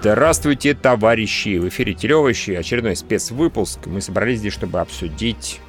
[0.00, 1.58] Здравствуйте, товарищи!
[1.58, 3.80] В эфире Телевощи, очередной спецвыпуск.
[3.84, 5.60] Мы собрались здесь, чтобы обсудить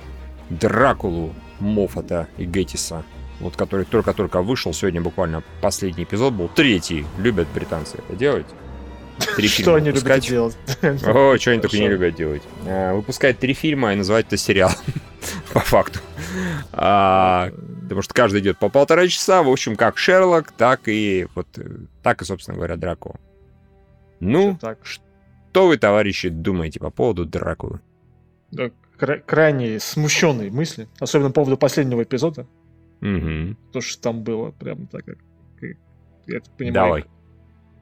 [0.50, 3.04] Дракулу Моффата и Геттиса.
[3.42, 7.06] Вот который только-только вышел, сегодня буквально последний эпизод был, третий.
[7.18, 8.46] Любят британцы это делать.
[9.36, 10.58] Три что они любят делать?
[10.82, 12.42] О, что они только не любят делать.
[12.66, 14.72] А, выпускать три фильма и называть это сериал.
[15.54, 16.00] по факту.
[16.72, 17.52] А,
[17.84, 19.44] потому что каждый идет по полтора часа.
[19.44, 21.48] В общем, как Шерлок, так и вот
[22.02, 23.20] так и, собственно говоря, Дракула.
[24.22, 24.80] Ну, так.
[24.86, 27.82] что вы, товарищи, думаете по поводу Дракулы?
[28.52, 32.48] Да, кра- крайне смущенные мысли, особенно по поводу последнего эпизода.
[33.02, 33.58] Угу.
[33.74, 35.18] То, что там было, прям так, как,
[36.28, 36.74] я это понимаю.
[36.74, 37.06] Давай.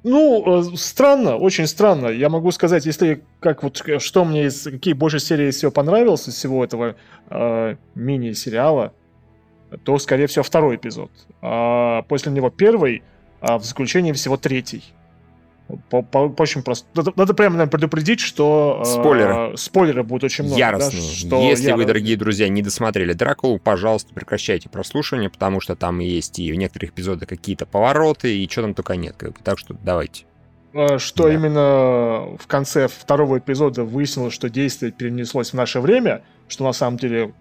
[0.03, 2.07] Ну, э, странно, очень странно.
[2.07, 6.35] Я могу сказать, если как вот что мне из какие больше серии всего понравилось из
[6.35, 6.95] всего этого
[7.29, 8.93] э, мини-сериала,
[9.83, 11.11] то, скорее всего, второй эпизод.
[11.41, 13.03] А после него первый,
[13.41, 14.83] а в заключении всего третий.
[15.89, 16.87] По, по, по очень просто.
[16.95, 18.81] Надо, надо прямо наверное, предупредить, что...
[18.81, 19.53] Э, спойлеры.
[19.53, 20.59] Э, спойлеры будет очень много.
[20.59, 21.01] Яростные.
[21.01, 21.77] Да, что Если яро...
[21.77, 26.55] вы, дорогие друзья, не досмотрели Дракулу, пожалуйста, прекращайте прослушивание, потому что там есть и в
[26.55, 29.15] некоторых эпизодах какие-то повороты, и что там только нет.
[29.17, 29.39] Как бы.
[29.43, 30.25] Так что давайте.
[30.73, 31.33] А, что да.
[31.33, 36.97] именно в конце второго эпизода выяснилось, что действие перенеслось в наше время, что на самом
[36.97, 37.33] деле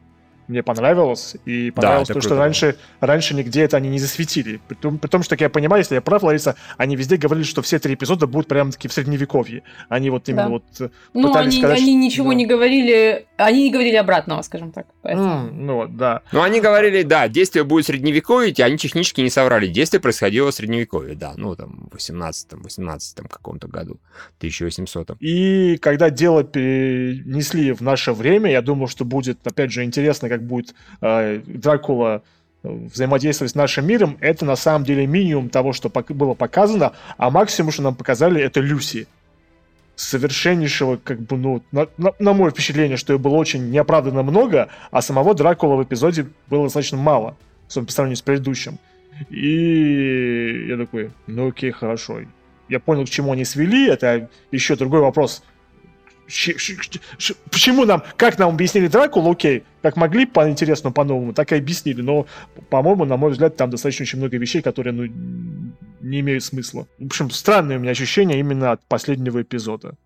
[0.48, 1.36] мне понравилось.
[1.44, 4.60] И понравилось да, то, что раньше, раньше нигде это они не засветили.
[4.66, 7.44] При том, при том, что, как я понимаю, если я прав, Лариса, они везде говорили,
[7.44, 9.62] что все три эпизода будут прямо-таки в средневековье.
[9.88, 10.48] Они вот именно да.
[10.48, 12.34] вот э, Ну, они, сказать, они ничего да.
[12.34, 14.86] не говорили, они не говорили обратного, скажем так.
[15.04, 16.22] Mm, ну вот, да.
[16.32, 19.66] Ну, они говорили, да, действие будет средневековье, и они технически не соврали.
[19.66, 24.00] Действие происходило в средневековье, да, ну, там, в 18-м, 18 каком-то году,
[24.38, 25.16] 1800 -м.
[25.20, 30.37] И когда дело перенесли в наше время, я думал, что будет, опять же, интересно, как
[30.38, 32.22] как будет э, Дракула
[32.62, 37.72] взаимодействовать с нашим миром, это на самом деле минимум того, что было показано, а максимум,
[37.72, 39.06] что нам показали, это Люси.
[39.96, 44.68] Совершеннейшего, как бы, ну, на, на, на мое впечатление, что ее было очень неоправданно много,
[44.90, 47.36] а самого Дракула в эпизоде было достаточно мало,
[47.66, 48.78] по сравнению с предыдущим.
[49.28, 52.20] И я такой, ну окей, хорошо.
[52.68, 55.42] Я понял, к чему они свели, это еще другой вопрос–
[57.50, 62.26] почему нам, как нам объяснили Дракулу, окей, как могли по-интересному, по-новому, так и объяснили, но,
[62.68, 65.04] по-моему, на мой взгляд, там достаточно очень много вещей, которые, ну,
[66.00, 66.86] не имеют смысла.
[66.98, 69.96] В общем, странные у меня ощущения именно от последнего эпизода.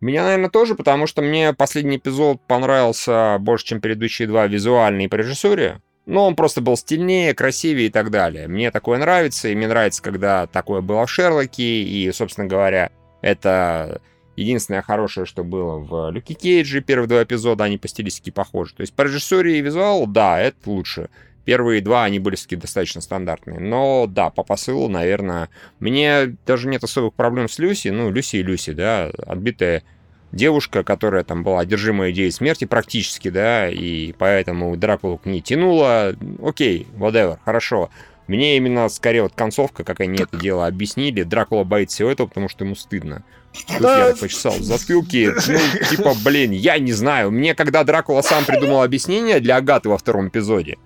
[0.00, 5.08] Меня, наверное, тоже, потому что мне последний эпизод понравился больше, чем предыдущие два визуально и
[5.08, 5.80] по режиссуре.
[6.06, 8.48] Но он просто был стильнее, красивее и так далее.
[8.48, 12.90] Мне такое нравится, и мне нравится, когда такое было в Шерлоке, и, собственно говоря,
[13.20, 14.00] это
[14.36, 18.74] Единственное хорошее, что было в Люке Кейджи, первые два эпизода, они по стилистике похожи.
[18.74, 21.10] То есть по режиссуре и визуалу, да, это лучше.
[21.44, 23.58] Первые два, они были все достаточно стандартные.
[23.58, 25.48] Но да, по посылу, наверное,
[25.80, 27.88] мне даже нет особых проблем с Люси.
[27.88, 29.82] Ну, Люси и Люси, да, отбитая
[30.30, 36.14] девушка, которая там была одержима идеей смерти практически, да, и поэтому Дракулу к ней тянула.
[36.42, 37.90] Окей, whatever, хорошо.
[38.26, 41.22] Мне именно скорее вот концовка, как они это дело объяснили.
[41.22, 43.24] Дракула боится всего этого, потому что ему стыдно.
[43.68, 45.32] Тут я почесал в затылке.
[45.46, 47.30] Ну, типа, блин, я не знаю.
[47.30, 50.78] Мне, когда Дракула сам придумал объяснение для Агаты во втором эпизоде,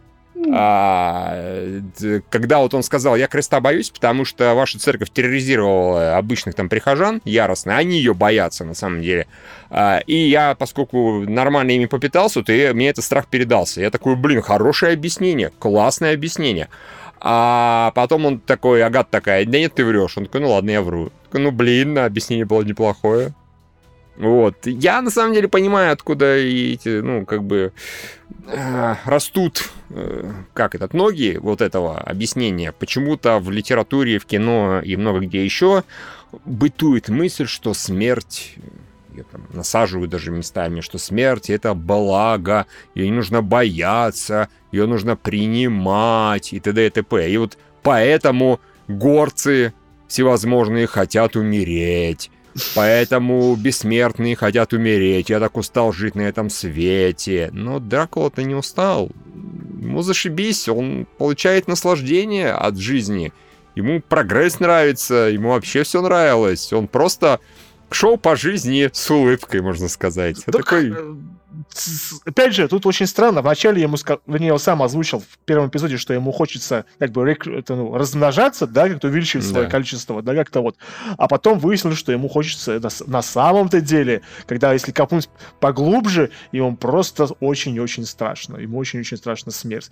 [0.53, 1.81] а,
[2.31, 7.21] когда вот он сказал, я креста боюсь, потому что ваша церковь терроризировала обычных там прихожан
[7.25, 9.27] яростно, они ее боятся на самом деле.
[9.71, 13.81] А, и я, поскольку нормально ими попитался, то я, мне этот страх передался.
[13.81, 16.69] Я такой, блин, хорошее объяснение, классное объяснение.
[17.21, 20.17] А потом он такой, Агат такая, да нет, ты врешь.
[20.19, 21.11] Он такой, ну ладно, я вру.
[21.25, 23.33] Такой, ну блин, объяснение было неплохое.
[24.17, 24.67] Вот.
[24.67, 27.73] Я на самом деле понимаю, откуда эти, ну, как бы
[28.47, 32.73] э, растут, э, как этот, ноги вот этого объяснения.
[32.73, 35.85] Почему-то в литературе, в кино и много где еще
[36.45, 38.57] бытует мысль, что смерть
[39.17, 45.17] ее там насаживают даже местами, что смерть это благо, ее не нужно бояться, ее нужно
[45.17, 46.87] принимать и т.д.
[46.87, 47.31] и т.п.
[47.31, 49.73] И вот поэтому горцы
[50.09, 52.31] всевозможные хотят умереть.
[52.75, 55.29] Поэтому бессмертные хотят умереть.
[55.29, 57.51] Я так устал жить на этом свете.
[57.53, 59.11] Но Дракула-то не устал.
[59.81, 63.33] Ему зашибись, он получает наслаждение от жизни.
[63.75, 66.73] Ему прогресс нравится, ему вообще все нравилось.
[66.73, 67.41] Он просто
[67.91, 70.43] шоу по жизни с улыбкой, можно сказать.
[70.47, 70.95] Так, такой...
[71.53, 73.43] Э, опять же, тут очень странно.
[73.43, 73.97] Вначале ему,
[74.27, 77.47] вернее, он сам озвучил в первом эпизоде, что ему хочется как бы рек...
[77.47, 79.53] это, ну, размножаться, да, как-то увеличивать да.
[79.53, 80.77] свое количество, да, как-то вот.
[81.17, 85.29] А потом выяснилось, что ему хочется на, на самом-то деле, когда если копнуть
[85.61, 88.57] поглубже, ему просто очень-очень страшно.
[88.57, 89.91] Ему очень-очень страшно смерть.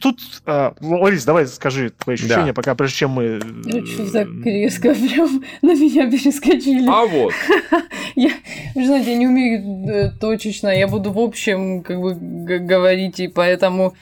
[0.00, 2.52] Тут, а, Ларис, давай скажи твои ощущения, да.
[2.54, 3.40] пока, прежде чем мы...
[3.44, 6.88] Ну, что за резко прям на меня перескочили.
[6.88, 7.32] А вот.
[8.16, 8.30] я,
[8.74, 13.28] вы знаете, я не умею э, точечно, я буду в общем как бы говорить, и
[13.28, 13.94] поэтому...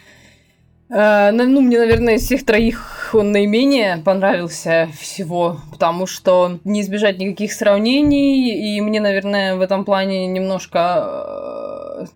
[0.88, 7.18] Э, ну, мне, наверное, из всех троих он наименее понравился всего, потому что не избежать
[7.18, 12.02] никаких сравнений, и мне, наверное, в этом плане немножко...
[12.02, 12.06] Э,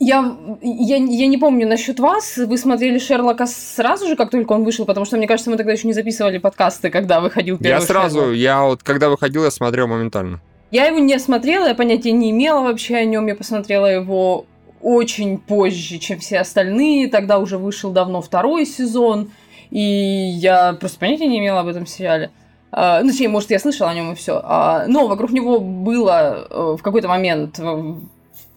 [0.00, 2.36] я, я, я не помню насчет вас.
[2.36, 5.72] Вы смотрели Шерлока сразу же, как только он вышел, потому что, мне кажется, мы тогда
[5.72, 8.36] еще не записывали подкасты, когда выходил первый Я сразу, Шерлок.
[8.36, 10.40] я вот когда выходил, я смотрел моментально.
[10.70, 13.26] Я его не смотрела, я понятия не имела вообще о нем.
[13.26, 14.46] Я посмотрела его
[14.82, 17.08] очень позже, чем все остальные.
[17.08, 19.30] Тогда уже вышел давно второй сезон.
[19.70, 22.30] И я просто понятия не имела об этом сериале.
[22.70, 24.42] Uh, ну, точнее, может, я слышала о нем и все.
[24.44, 27.58] А, но вокруг него было uh, в какой-то момент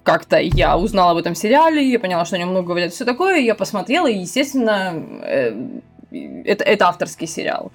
[0.04, 3.38] как-то я узнала об этом сериале, я поняла, что о нем много говорят, все такое,
[3.38, 4.94] я посмотрела, и, естественно,
[5.24, 5.56] э,
[6.44, 7.72] это, это авторский сериал.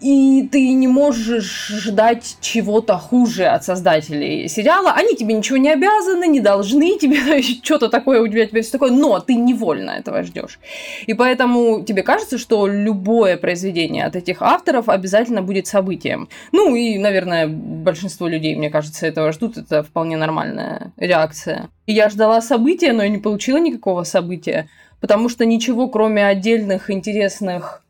[0.00, 4.92] И ты не можешь ждать чего-то хуже от создателей сериала.
[4.92, 9.20] Они тебе ничего не обязаны, не должны тебе что-то такое у тебя, все такое, но
[9.20, 10.58] ты невольно этого ждешь.
[11.06, 16.28] И поэтому тебе кажется, что любое произведение от этих авторов обязательно будет событием.
[16.52, 19.56] Ну и, наверное, большинство людей, мне кажется, этого ждут.
[19.56, 21.70] Это вполне нормальная реакция.
[21.86, 24.68] И я ждала события, но я не получила никакого события,
[25.00, 27.82] потому что ничего, кроме отдельных интересных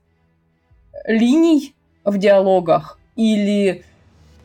[1.06, 1.75] линий,
[2.06, 3.84] в диалогах или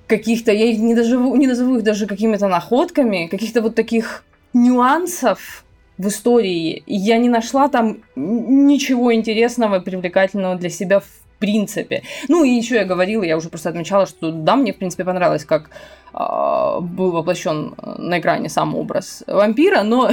[0.08, 5.64] каких-то, я их не, доживу, не назову их даже какими-то находками, каких-то вот таких нюансов
[5.98, 6.84] в истории.
[6.88, 11.08] Я не нашла там ничего интересного, привлекательного для себя в
[11.42, 12.04] принципе.
[12.30, 15.44] Ну и еще я говорила, я уже просто отмечала, что да, мне в принципе понравилось,
[15.44, 15.70] как
[16.14, 20.10] э, был воплощен на экране сам образ вампира, но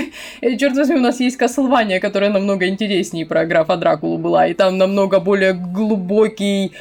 [0.42, 4.76] черт возьми, у нас есть Castlevania, которая намного интереснее про графа Дракулу была, и там
[4.76, 6.72] намного более глубокий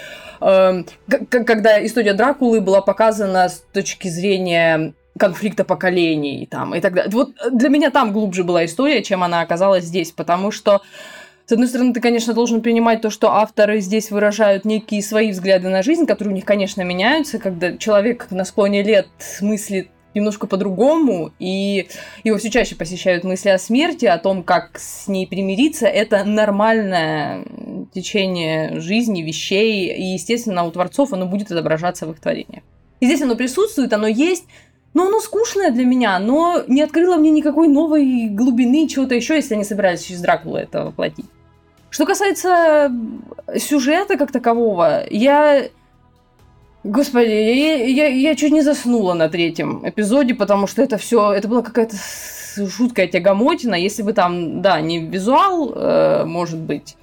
[0.42, 0.84] э,
[1.30, 7.12] когда история Дракулы была показана с точки зрения конфликта поколений там, и так далее.
[7.12, 10.82] Вот для меня там глубже была история, чем она оказалась здесь, потому что
[11.46, 15.70] с одной стороны, ты, конечно, должен принимать то, что авторы здесь выражают некие свои взгляды
[15.70, 19.08] на жизнь, которые у них, конечно, меняются, когда человек на склоне лет
[19.42, 21.88] мыслит немножко по-другому, и
[22.24, 25.88] его все чаще посещают мысли о смерти, о том, как с ней примириться.
[25.88, 27.46] Это нормальное
[27.94, 32.64] течение жизни, вещей, и, естественно, у творцов оно будет отображаться в их творениях.
[33.00, 34.46] И здесь оно присутствует, оно есть,
[34.94, 39.56] но оно скучное для меня, но не открыло мне никакой новой глубины, чего-то еще, если
[39.56, 41.26] они собирались через Дракулу это воплотить.
[41.90, 42.92] Что касается
[43.58, 45.66] сюжета как такового, я...
[46.84, 51.48] Господи, я, я, я чуть не заснула на третьем эпизоде, потому что это все, это
[51.48, 51.96] была какая-то
[52.56, 56.98] жуткая тягомотина, если бы там, да, не визуал, э, может быть,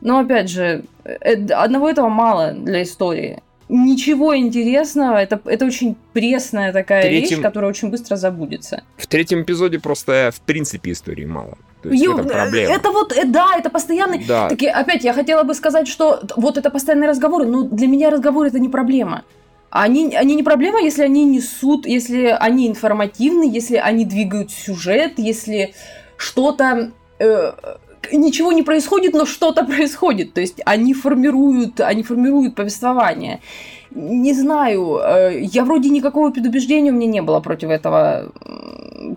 [0.00, 3.42] но опять же, э, одного этого мало для истории.
[3.68, 7.38] Ничего интересного, это, это очень пресная такая третьем...
[7.38, 8.84] вещь, которая очень быстро забудется.
[8.96, 11.58] В третьем эпизоде просто, в принципе, истории мало.
[11.82, 12.72] То есть Ю, проблема.
[12.72, 14.24] Это вот, э, да, это постоянный...
[14.24, 14.48] Да.
[14.48, 18.48] Таки, опять, я хотела бы сказать, что вот это постоянные разговоры, но для меня разговоры
[18.48, 19.24] это не проблема.
[19.70, 25.74] Они, они не проблема, если они несут, если они информативны, если они двигают сюжет, если
[26.16, 26.92] что-то...
[27.18, 27.52] Э,
[28.12, 30.32] ничего не происходит, но что-то происходит.
[30.34, 33.40] То есть они формируют, они формируют повествование.
[33.90, 38.32] Не знаю, э, я вроде никакого предубеждения у меня не было против этого,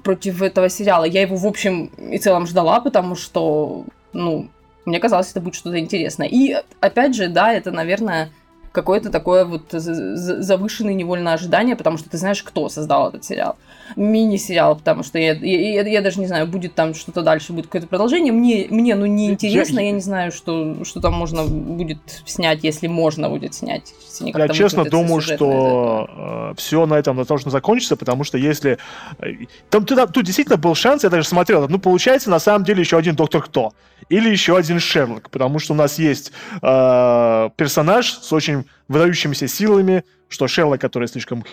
[0.03, 1.03] против этого сериала.
[1.03, 4.47] Я его, в общем и целом ждала, потому что, ну,
[4.85, 6.27] мне казалось, это будет что-то интересное.
[6.27, 8.31] И, опять же, да, это, наверное,
[8.71, 13.55] какое-то такое вот завышенное невольное ожидание, потому что ты знаешь, кто создал этот сериал
[13.95, 17.87] мини-сериал, потому что я, я, я даже не знаю, будет там что-то дальше, будет какое-то
[17.87, 18.31] продолжение.
[18.31, 22.63] Мне, мне ну, не интересно, я, я не знаю, что, что там можно будет снять,
[22.63, 23.93] если можно будет снять.
[24.21, 26.07] Если я честно думаю, что
[26.51, 28.77] э, все на этом должно закончиться, потому что если...
[29.19, 29.27] Э,
[29.69, 32.97] там, тут, тут действительно был шанс, я даже смотрел, ну, получается, на самом деле, еще
[32.97, 33.73] один Доктор Кто.
[34.09, 40.03] Или еще один Шерлок, потому что у нас есть э, персонаж с очень выдающимися силами,
[40.29, 41.43] что Шерлок, который слишком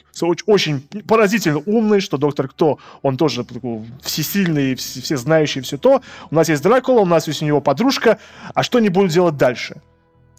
[0.47, 3.45] очень поразительно умный, что Доктор Кто, он тоже
[4.03, 6.01] всесильный, все знающий, все то.
[6.31, 8.19] У нас есть Дракула, у нас есть у него подружка,
[8.55, 9.83] а что они будут делать дальше?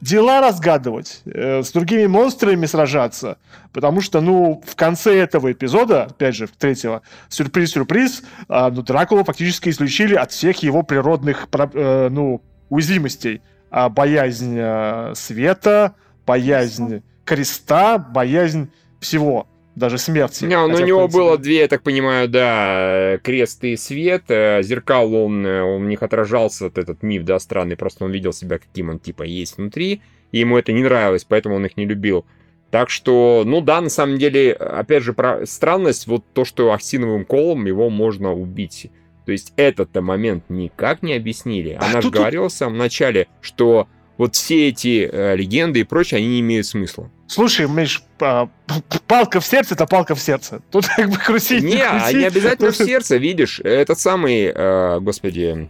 [0.02, 3.38] Дела разгадывать, э, с другими монстрами сражаться.
[3.74, 9.70] Потому что, ну, в конце этого эпизода, опять же, третьего, сюрприз-сюрприз, э, ну, Дракула фактически
[9.70, 13.42] исключили от всех его природных, э, ну, уязвимостей.
[13.70, 20.46] А боязнь э, света, боязнь креста, боязнь всего даже смерти.
[20.46, 24.24] Не, ну, у него было две, я так понимаю, да, крест и свет.
[24.30, 27.78] Э, зеркал, он, э, он в них отражался, вот этот миф, да, странный.
[27.78, 30.02] Просто он видел себя, каким он, типа, есть внутри.
[30.32, 32.26] И ему это не нравилось, поэтому он их не любил.
[32.72, 37.24] Так что, ну да, на самом деле, опять же, про странность, вот то, что ахсиновым
[37.24, 38.92] колом его можно убить.
[39.26, 41.78] То есть этот-то момент никак не объяснили.
[41.80, 46.20] Она а же говорила в самом начале, что вот все эти э, легенды и прочее,
[46.20, 47.10] они не имеют смысла.
[47.28, 48.04] Слушай, Миш,
[49.08, 50.62] палка в сердце это палка в сердце.
[50.72, 52.18] Тут как бы крутить, не, не крутить.
[52.18, 53.60] Не обязательно в сердце, видишь.
[53.60, 55.70] Этот самый, э, господи...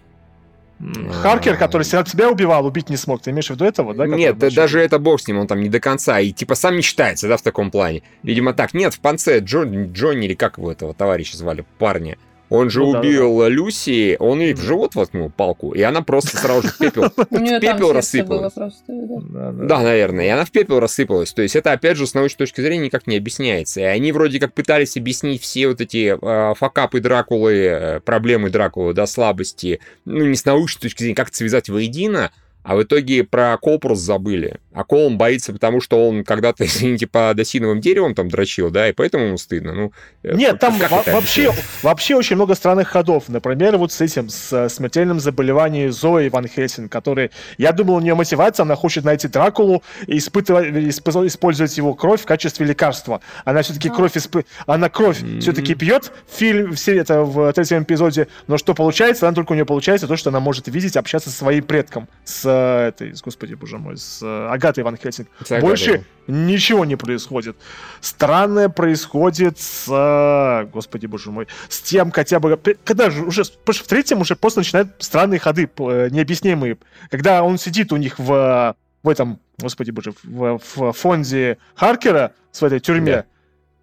[1.23, 3.23] Харкер, э, который себя убивал, убить не смог.
[3.23, 4.05] Ты имеешь в виду этого, да?
[4.05, 6.19] Нет, даже это бог с ним, он там не до конца.
[6.19, 8.03] И типа сам не считается, да, в таком плане.
[8.21, 8.75] Видимо, так.
[8.75, 12.17] Нет, в конце Джон, Джонни, или как его этого товарища звали, парня,
[12.49, 13.49] он же ну, убил да, да.
[13.49, 17.59] Люси, он ей в живот воткнул палку, и она просто сразу же в пепел, в
[17.59, 18.53] пепел рассыпалась.
[18.87, 21.33] Да, наверное, и она в пепел рассыпалась.
[21.33, 23.81] То есть это, опять же, с научной точки зрения никак не объясняется.
[23.81, 28.93] И они вроде как пытались объяснить все вот эти э, факапы Дракулы, э, проблемы Дракулы,
[28.93, 32.31] да, слабости, ну, не с научной точки зрения, как это связать воедино,
[32.67, 34.57] а в итоге про Колпрос забыли.
[34.73, 38.91] А Колм боится, потому что он когда-то, извините, по досиновым деревам там дрочил, да, и
[38.91, 39.73] поэтому ему стыдно.
[39.73, 39.93] Ну,
[40.23, 43.29] э, Нет, там вообще, вообще очень много странных ходов.
[43.29, 48.15] Например, вот с этим, с смертельным заболеванием Зои Ван Хельсинг, который, я думал, у нее
[48.15, 53.21] мотивация, она хочет найти Дракулу и испытывать, использовать его кровь в качестве лекарства.
[53.45, 54.43] Она все-таки кровь, исп...
[54.65, 55.39] она кровь mm-hmm.
[55.39, 59.53] все-таки пьет в фильм, в серии, это в третьем эпизоде, но что получается, она только
[59.53, 62.56] у нее получается то, что она может видеть, общаться со своим предком, с
[62.87, 65.27] этой, господи, боже мой, с э, Агатой Ван Хельсинг.
[65.61, 67.57] Больше ничего не происходит.
[68.01, 74.21] Странное происходит с, господи, боже мой, с тем хотя бы, когда же уже, в третьем
[74.21, 76.77] уже просто начинают странные ходы, э, необъяснимые.
[77.09, 82.63] Когда он сидит у них в, в этом, господи боже, в, в фонде Харкера, в
[82.63, 83.25] этой тюрьме, да.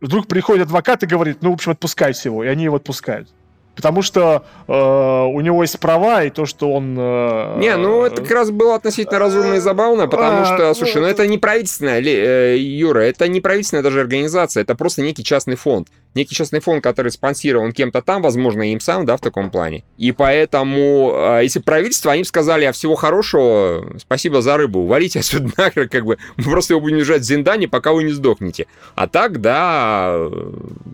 [0.00, 3.28] вдруг приходит адвокат и говорит, ну, в общем, отпускайте его, и они его отпускают.
[3.74, 6.96] Потому что э, у него есть права, и то, что он...
[6.98, 11.02] Э, не, ну это как раз было относительно разумно и забавно, потому а, что, слушай,
[11.02, 15.56] ну это не правительственная, э, Юра, это не правительственная даже организация, это просто некий частный
[15.56, 19.84] фонд некий частный фонд, который спонсирован кем-то там, возможно, им сам, да, в таком плане.
[19.96, 25.50] И поэтому, а, если правительство, они сказали, а всего хорошего, спасибо за рыбу, валите отсюда
[25.56, 28.66] нахер, как бы, мы просто его будем держать в Зиндане, пока вы не сдохнете.
[28.94, 30.28] А так, да,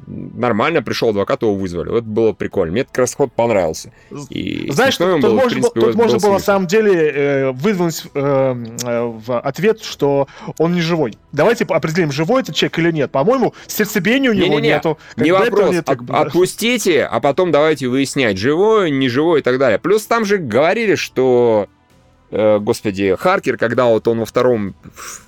[0.07, 1.91] нормально пришел адвокат, его вызвали.
[1.99, 2.73] Это было прикольно.
[2.73, 3.93] Мне этот раз ход понравился.
[4.31, 8.55] И Знаешь, тут, был, можно, принципе, тут можно было на самом деле э, выдвинуть э,
[8.85, 11.17] э, в ответ, что он не живой.
[11.33, 13.11] Давайте определим, живой этот человек или нет.
[13.11, 14.69] По-моему, сердцебиения у него не, не, не.
[14.69, 14.99] нету.
[15.17, 15.73] Не вопрос.
[15.73, 19.79] Нет, От, отпустите, а потом давайте выяснять, живой, не живой и так далее.
[19.79, 21.69] Плюс там же говорили, что
[22.31, 24.75] э, господи, Харкер, когда вот он во втором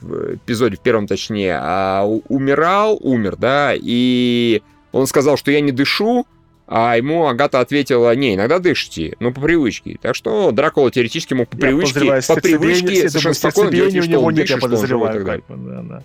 [0.03, 4.63] эпизоде, в первом точнее, а, умирал, умер, да, и
[4.93, 6.27] он сказал, что я не дышу,
[6.67, 9.99] а ему Агата ответила, не, иногда дышите, но по привычке.
[10.01, 14.35] Так что Дракула теоретически мог по я привычке, по привычке совершенно спокойно делать, что он
[14.35, 15.45] дышит, что он живой и так далее.
[15.49, 16.03] Да, да.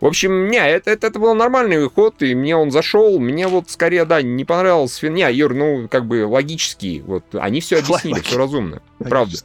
[0.00, 3.18] В общем, не, это, это, это был нормальный ход, и мне он зашел.
[3.18, 5.08] Мне вот скорее, да, не понравился.
[5.08, 7.02] Не, Юр, ну, как бы логически.
[7.06, 8.80] Вот они все объяснили, все разумно.
[8.98, 9.36] Правда.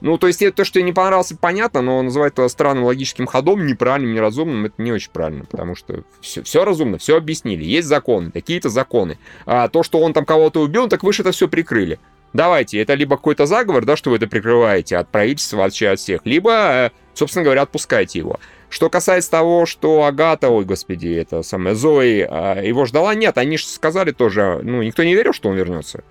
[0.00, 3.66] Ну, то есть, это то, что не понравился, понятно, но называть это странным логическим ходом,
[3.66, 7.64] неправильным, неразумным, это не очень правильно, потому что все, все разумно, все объяснили.
[7.64, 9.18] Есть законы, какие-то законы.
[9.46, 11.98] А то, что он там кого-то убил, так вы же это все прикрыли.
[12.34, 16.20] Давайте, это либо какой-то заговор, да, что вы это прикрываете от правительства, вообще от всех,
[16.24, 18.38] либо, э, собственно говоря, отпускайте его.
[18.74, 23.56] Что касается того, что Агата, ой, господи, это самое Зои, а, его ждала, нет, они
[23.56, 26.02] же сказали тоже, ну, никто не верил, что он вернется.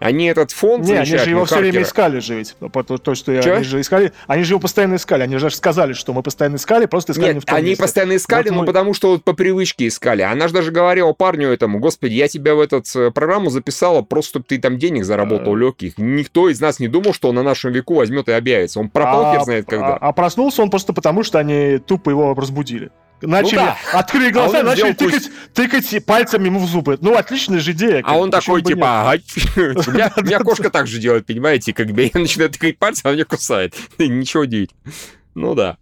[0.00, 2.56] Они этот фонд Не, они же его все время искали же ведь.
[2.72, 5.22] То, то что я, они же искали, они же его постоянно искали.
[5.22, 7.82] Они же сказали, что мы постоянно искали, просто искали Нет, не в том они месте.
[7.82, 8.66] постоянно искали, вот но мы...
[8.66, 10.22] потому что вот по привычке искали.
[10.22, 14.30] Она же даже говорила парню этому, господи, я тебя в эту э, программу записала, просто
[14.30, 15.58] чтобы ты там денег заработал а...
[15.58, 15.98] легких.
[15.98, 18.80] Никто из нас не думал, что он на нашем веку возьмет и объявится.
[18.80, 19.44] Он пропал, а...
[19.44, 19.96] знает когда.
[19.96, 22.90] А, а проснулся он просто потому, что они тупо его разбудили.
[23.22, 23.76] Начали, ну, да.
[23.92, 26.98] открыли глаза, а начали тыкать, тыкать пальцами ему в зубы.
[27.00, 28.02] Ну, отличная же идея.
[28.04, 29.22] А он такой, типа, ага,
[30.16, 33.24] у меня кошка так же делает, понимаете, как бы я начинаю тыкать пальцем, а меня
[33.24, 33.74] кусает.
[33.98, 34.94] Ничего удивительного.
[35.34, 35.76] Ну да.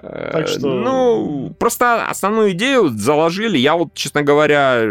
[0.00, 0.68] Так что...
[0.68, 3.58] Ну, просто основную идею заложили.
[3.58, 4.82] Я вот, честно говоря,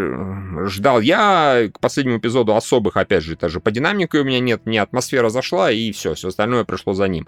[0.66, 1.00] ждал.
[1.00, 4.62] Я к последнему эпизоду особых, опять же, даже по динамике у меня нет.
[4.64, 7.26] Мне атмосфера зашла, и все, все остальное пришло за ним.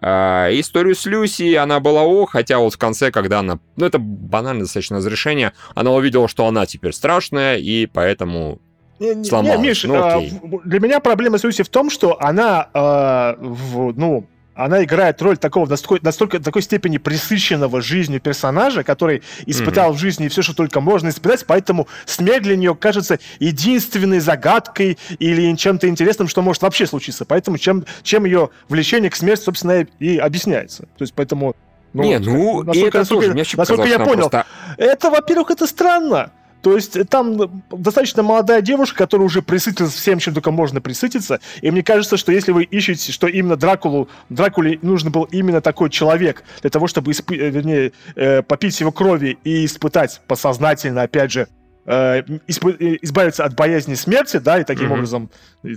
[0.00, 3.58] А, историю с Люси, она была о, хотя вот в конце, когда она...
[3.76, 5.52] Ну, это банальное достаточно разрешение.
[5.74, 8.60] Она увидела, что она теперь страшная, и поэтому
[8.98, 9.58] сломалась.
[9.58, 10.20] Не, Миш, ну, а,
[10.64, 15.36] для меня проблема с Люси в том, что она, э, в, ну, она играет роль
[15.36, 19.96] такого настолько, настолько такой степени присыщенного жизнью персонажа, который испытал mm-hmm.
[19.96, 25.54] в жизни все, что только можно испытать, поэтому смерть для нее кажется единственной загадкой или
[25.54, 27.26] чем-то интересным, что может вообще случиться.
[27.26, 30.84] Поэтому чем, чем ее влечение к смерти, собственно, и объясняется.
[30.96, 31.54] То есть поэтому
[31.92, 34.46] ну, не, ну, насколько, это насколько, тоже, насколько я понял, просто...
[34.78, 36.32] это, во-первых, это странно.
[36.66, 41.38] То есть там достаточно молодая девушка, которая уже присытилась всем, чем только можно присытиться.
[41.60, 45.90] И мне кажется, что если вы ищете, что именно Дракулу, Дракуле нужен был именно такой
[45.90, 47.30] человек для того, чтобы исп...
[47.30, 51.46] Э, вернее, э, попить его крови и испытать подсознательно, опять же,
[51.84, 52.66] э, исп...
[52.66, 54.94] Э, избавиться от боязни смерти, да, и таким mm-hmm.
[54.94, 55.30] образом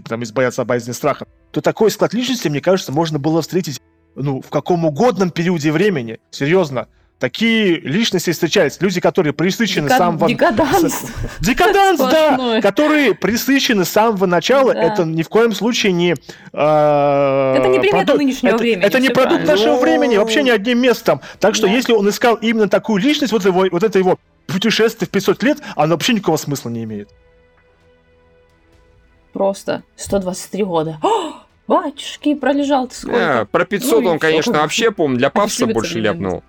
[0.08, 3.80] там, избавиться от боязни страха, то такой склад личности, мне кажется, можно было встретить
[4.16, 6.18] ну, в каком угодном периоде времени.
[6.32, 6.88] Серьезно
[7.20, 8.78] такие личности встречались.
[8.80, 9.98] Люди, которые присыщены Декад...
[9.98, 10.28] с самого...
[10.28, 11.06] Декаданс.
[11.42, 12.62] Декаданс, да!
[12.62, 14.74] Которые присыщены с самого начала.
[14.74, 14.82] Да.
[14.82, 16.16] Это ни в коем случае не...
[16.54, 18.86] Э, это не примета нынешнего это, времени.
[18.86, 19.52] Это не продукт правильно.
[19.52, 21.22] нашего времени, вообще ни одним местом.
[21.40, 21.74] Так что да.
[21.74, 25.58] если он искал именно такую личность, вот, его, вот это его путешествие в 500 лет,
[25.76, 27.10] оно вообще никакого смысла не имеет.
[29.34, 30.98] Просто 123 года.
[31.04, 31.34] О!
[31.68, 33.42] Батюшки, пролежал ты сколько?
[33.42, 36.44] А, про 500 ну, он, конечно, вообще, помню, для пафоса больше ляпнул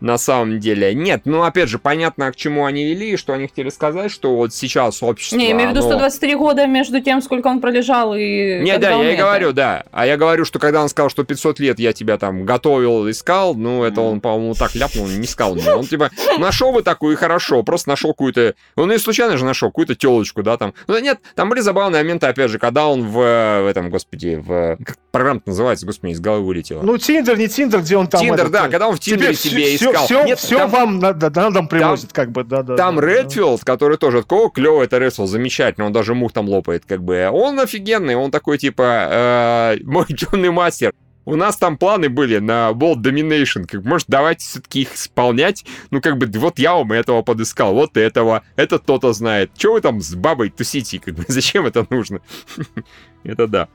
[0.00, 0.94] на самом деле.
[0.94, 4.54] Нет, ну опять же, понятно, к чему они вели, что они хотели сказать, что вот
[4.54, 5.36] сейчас общество...
[5.36, 5.96] Не, имею в виду оно...
[5.96, 8.60] 123 года между тем, сколько он пролежал и...
[8.60, 9.84] Не, да, я и говорю, да.
[9.90, 13.54] А я говорю, что когда он сказал, что 500 лет я тебя там готовил, искал,
[13.54, 15.76] ну это он, по-моему, так ляпнул, не искал меня.
[15.76, 18.54] Он типа нашел бы такую и хорошо, просто нашел какую-то...
[18.76, 20.74] Он и случайно же нашел какую-то телочку, да, там.
[20.86, 24.78] Ну нет, там были забавные моменты, опять же, когда он в, в этом, господи, в...
[24.84, 26.82] Как программа называется, господи, из головы вылетела.
[26.82, 28.20] Ну, Tinder, не Tinder, где он там...
[28.20, 30.98] Tinder, да, когда он в Tinder е себе искал все, все, Нет, все там, вам
[30.98, 32.76] на, на дом привозит, там, как бы, да, да.
[32.76, 33.72] Там да, Редфилд, да.
[33.72, 37.28] который тоже такой, клевый это Редфилд, замечательный, он даже мух там лопает, как бы.
[37.30, 40.92] Он офигенный, он такой, типа, э, мой темный мастер.
[41.28, 43.66] У нас там планы были на World Domination.
[43.66, 45.62] Как, может, давайте все-таки их исполнять?
[45.90, 49.50] Ну, как бы, вот я вам этого подыскал, вот этого, это кто-то знает.
[49.54, 50.98] Чего вы там с бабой тусите?
[50.98, 52.22] Как бы, зачем это нужно?
[53.24, 53.68] это да.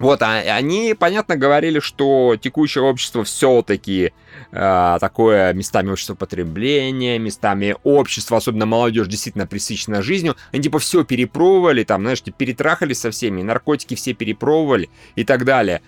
[0.00, 4.12] Вот, а они, понятно, говорили, что текущее общество все-таки
[4.50, 10.36] э, такое местами общество потребления, местами общество, особенно молодежь, действительно присыщена жизнью.
[10.52, 15.44] Они типа все перепробовали, там, знаешь, типа, перетрахали со всеми, наркотики все перепробовали и так
[15.44, 15.82] далее.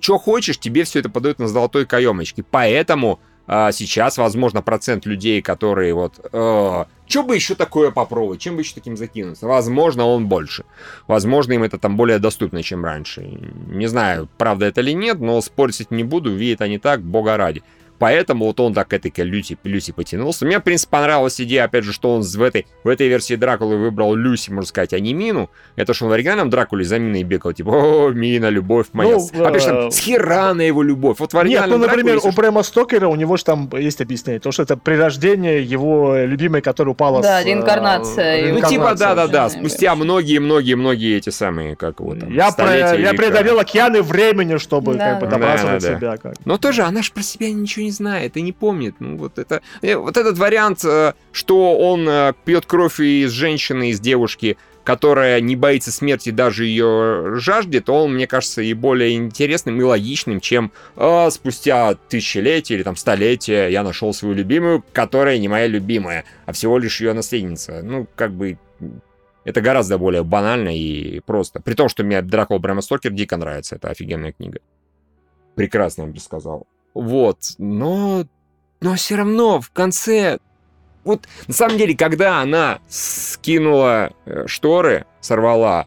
[0.00, 2.42] Что хочешь, тебе все это подают на золотой каемочке.
[2.42, 6.18] Поэтому а сейчас, возможно, процент людей, которые вот...
[6.32, 8.40] Э, что бы еще такое попробовать?
[8.40, 9.46] Чем бы еще таким закинуться?
[9.46, 10.64] Возможно, он больше.
[11.06, 13.22] Возможно, им это там более доступно, чем раньше.
[13.68, 16.34] Не знаю, правда это или нет, но спорить не буду.
[16.34, 17.62] Видят они так, бога ради.
[17.98, 20.44] Поэтому вот он так к этой Люси, Люси потянулся.
[20.44, 23.76] Мне, в принципе, понравилась идея, опять же, что он в этой, в этой версии Дракулы
[23.76, 25.50] выбрал Люси, можно сказать, а не Мину.
[25.76, 29.16] Это что он в оригинальном Дракуле за Миной бегал, типа, о, Мина, любовь моя.
[29.16, 31.18] Ну, опять же, там, с хера на его любовь.
[31.20, 34.00] Вот в оригинальном Нет, ну, например, Дракуле, у Брэма Стокера, у него же там есть
[34.00, 37.44] объяснение, то, что это прирождение его любимой, которая упала да, с...
[37.44, 38.52] реинкарнация.
[38.52, 44.02] Ну, типа, да-да-да, спустя многие-многие-многие эти самые, как вот там, Я, про, я преодолел океаны
[44.02, 45.12] времени, чтобы да.
[45.12, 46.16] как бы добраться да, да, до себя.
[46.16, 46.34] Как.
[46.44, 48.96] Но тоже она же про себя ничего не знает и не помнит.
[48.98, 49.62] Ну, вот это...
[49.80, 55.40] Э, вот этот вариант, э, что он э, пьет кровь из женщины, из девушки, которая
[55.40, 60.72] не боится смерти, даже ее жаждет, он, мне кажется, и более интересным и логичным, чем
[60.96, 66.52] э, спустя тысячелетия или там столетия я нашел свою любимую, которая не моя любимая, а
[66.52, 67.80] всего лишь ее наследница.
[67.82, 68.58] Ну, как бы
[69.44, 71.60] это гораздо более банально и просто.
[71.60, 73.76] При том, что мне Дракула Брэма Стокер дико нравится.
[73.76, 74.60] Это офигенная книга.
[75.54, 76.66] Прекрасно, бы сказал.
[76.94, 78.24] Вот, но...
[78.80, 80.38] Но все равно в конце...
[81.04, 85.86] Вот, на самом деле, когда она скинула э, шторы, сорвала,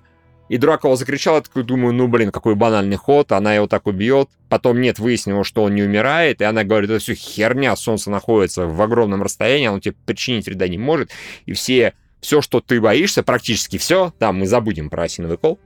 [0.49, 4.29] и Дракула закричал, я такой думаю, ну, блин, какой банальный ход, она его так убьет.
[4.47, 8.65] Потом нет, выяснилось, что он не умирает, и она говорит, это все херня, солнце находится
[8.65, 11.11] в огромном расстоянии, оно тебе причинить вреда не может,
[11.45, 15.59] и все, все, что ты боишься, практически все, там мы забудем про осиновый кол,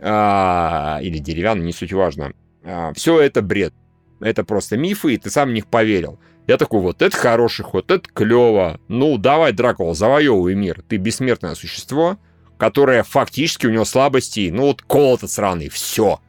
[0.00, 3.74] а, или деревянный, не суть важно, а, все это бред
[4.20, 6.18] это просто мифы, и ты сам в них поверил.
[6.46, 8.80] Я такой, вот это хороший ход, это клево.
[8.88, 10.82] Ну, давай, Дракула, завоевывай мир.
[10.88, 12.18] Ты бессмертное существо,
[12.58, 16.20] которое фактически у него слабости, ну вот кол этот сраный, все.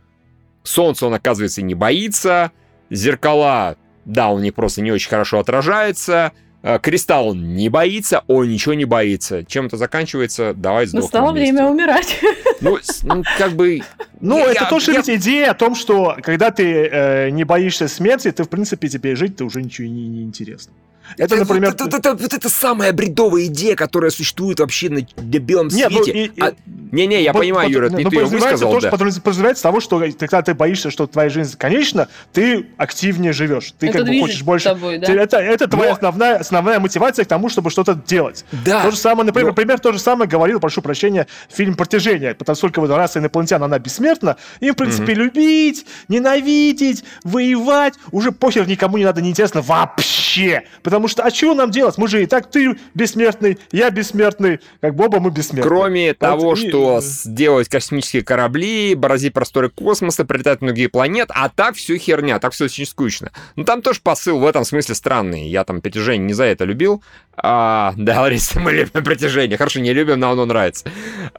[0.63, 2.51] Солнце он, оказывается, не боится,
[2.89, 6.33] зеркала Да, он не просто не очень хорошо отражается,
[6.81, 9.43] Кристалл он не боится, он ничего не боится.
[9.45, 10.53] Чем это заканчивается?
[10.53, 11.53] Давай сдохнем Настало вместе.
[11.53, 12.19] время умирать.
[12.61, 13.81] Ну, ну, как бы...
[14.23, 17.43] Ну, Я- это я- тоже я- ведь идея о том, что когда ты э, не
[17.43, 20.71] боишься смерти, ты, в принципе, тебе жить то уже ничего не, не интересно.
[21.17, 21.71] Это, например...
[21.77, 25.89] Вот, это, это- вот это самая бредовая идея, которая существует вообще на, на белом Нет,
[25.91, 26.19] ну, свете.
[26.25, 26.53] и- и- А-
[26.91, 28.87] Не-не, я Под- понимаю, под- Юра, ну, ты, ты ее подразумевается высказал, то, да.
[28.87, 33.73] что подразумевается- того, что когда ты боишься, что твоя жизнь конечна, ты активнее живешь.
[33.79, 34.65] Ты Это как бы хочешь больше...
[34.69, 35.07] тобой, да?
[35.07, 38.43] Ты- Это, это твоя Но- основная, основная мотивация к тому, чтобы что-то делать.
[38.65, 38.83] Да.
[38.83, 42.35] То же самое, например, Но- например, то же самое говорил, прошу прощения, фильм «Протяжение».
[42.35, 44.35] Потому что вот раса инопланетян, она бессмертна.
[44.59, 47.93] Им, в принципе, любить, ненавидеть, воевать.
[48.11, 50.63] Уже похер никому не надо, неинтересно вообще.
[50.83, 51.97] Потому что, а что нам делать?
[51.97, 54.59] Мы же и так, ты бессмертный, я бессмертный.
[54.81, 55.67] Как бы оба мы бессмертны.
[55.67, 61.33] Кроме Вот того, и- что сделать космические корабли, бороздить просторы космоса, прилетать на другие планеты,
[61.35, 63.31] а так все херня, так все очень скучно.
[63.55, 65.47] Ну там тоже посыл в этом смысле странный.
[65.47, 67.03] Я там притяжение не за это любил.
[67.35, 69.57] А, да, Лариса, мы любим притяжение.
[69.57, 70.85] Хорошо, не любим, но оно нравится.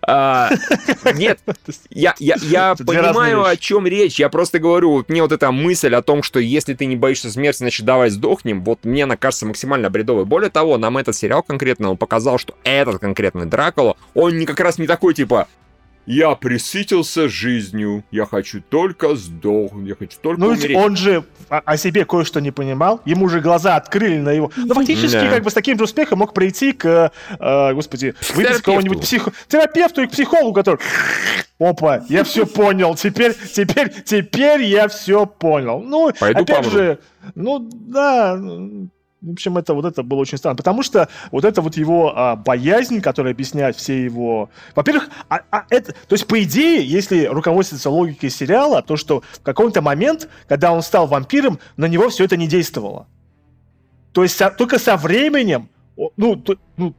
[0.06, 0.50] А,
[1.14, 1.38] нет,
[1.90, 4.18] я, я, я понимаю, о чем речь.
[4.18, 7.30] Я просто говорю, вот мне вот эта мысль о том, что если ты не боишься
[7.30, 10.24] смерти, значит, давай сдохнем, вот мне она кажется максимально бредовой.
[10.24, 14.60] Более того, нам этот сериал конкретно, он показал, что этот конкретный Дракула, он не как
[14.60, 15.46] раз не такой, типа,
[16.06, 20.76] я присытился жизнью, я хочу только сдохнуть, я хочу только Ну ведь умереть.
[20.76, 24.50] он же о, о себе кое-что не понимал, ему же глаза открыли на его...
[24.56, 25.30] Ну фактически Да.
[25.30, 28.62] как бы с таким же успехом мог прийти к, э, господи, выйти с Терапевту.
[28.64, 29.32] кого-нибудь психо...
[29.48, 30.80] терапевту и к психологу, который...
[31.58, 35.80] Опа, я все понял, теперь, теперь, теперь я все понял.
[35.80, 36.70] Ну, Пойду опять помру.
[36.70, 36.98] же,
[37.36, 38.36] ну да,
[39.22, 42.37] в общем, это вот это было очень странно, потому что вот это вот его а,
[42.37, 44.50] боязнь, которая объясняет все его...
[44.74, 45.92] Во-первых, а- а это...
[45.92, 50.82] то есть, по идее, если руководствоваться логикой сериала, то, что в какой-то момент, когда он
[50.82, 53.06] стал вампиром, на него все это не действовало.
[54.12, 55.68] То есть, со- только со временем,
[56.16, 56.94] ну, то- ну,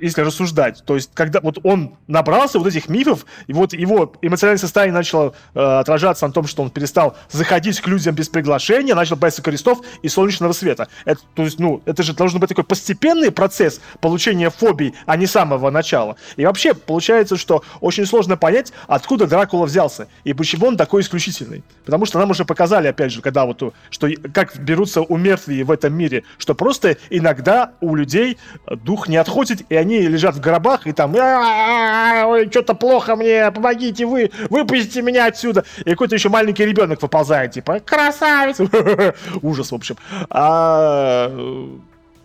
[0.00, 4.58] если рассуждать, то есть, когда вот он набрался вот этих мифов, и вот его эмоциональное
[4.58, 9.16] состояние начало э, отражаться на том, что он перестал заходить к людям без приглашения, начал
[9.16, 10.88] бояться крестов и солнечного света.
[11.04, 15.26] Это, то есть, ну, это же должен быть такой постепенный процесс получения фобий, а не
[15.26, 16.16] самого начала.
[16.36, 21.62] И вообще, получается, что очень сложно понять, откуда Дракула взялся, и почему он такой исключительный.
[21.84, 25.70] Потому что нам уже показали, опять же, когда вот, что как берутся у мертвые в
[25.70, 30.86] этом мире, что просто иногда у людей дух не отходит, и они лежат в гробах,
[30.86, 35.64] и там, «А-а-а, ой, что-то плохо мне, помогите вы, выпустите меня отсюда.
[35.84, 38.60] И какой-то еще маленький ребенок выползает, типа, красавец.
[39.42, 39.96] Ужас, в общем.
[40.30, 41.30] А,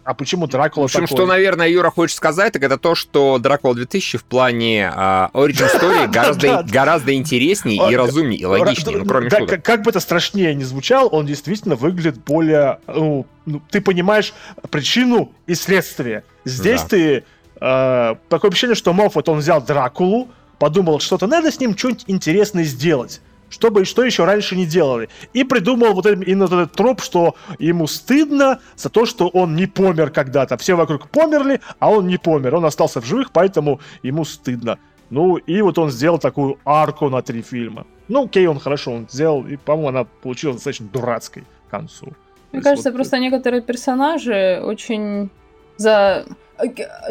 [0.03, 1.15] а почему Дракула В общем, такой?
[1.15, 5.69] что, наверное, Юра хочет сказать, так это то, что Дракула 2000 в плане а, Origin
[5.73, 9.63] Story гораздо, гораздо интереснее и разумнее, и логичнее, ну, кроме шуток.
[9.63, 12.79] как, бы это страшнее не звучал, он действительно выглядит более...
[12.87, 14.33] ну, ну, ты понимаешь
[14.69, 16.23] причину и следствие.
[16.45, 17.23] Здесь ты...
[17.61, 20.27] э, такое ощущение, что Моффат, он взял Дракулу,
[20.59, 23.21] подумал, что-то надо с ним что-нибудь интересное сделать.
[23.49, 25.09] Чтобы, что еще раньше не делали.
[25.33, 29.57] И придумал вот этот, именно вот этот троп, что ему стыдно за то, что он
[29.57, 30.57] не помер когда-то.
[30.57, 32.55] Все вокруг померли, а он не помер.
[32.55, 34.79] Он остался в живых, поэтому ему стыдно.
[35.09, 37.85] Ну, и вот он сделал такую арку на три фильма.
[38.07, 42.05] Ну, окей, он хорошо он сделал, и, по-моему, она получилась достаточно дурацкой к концу.
[42.05, 42.13] То
[42.53, 45.29] Мне есть кажется, вот- просто некоторые персонажи очень
[45.75, 46.23] за...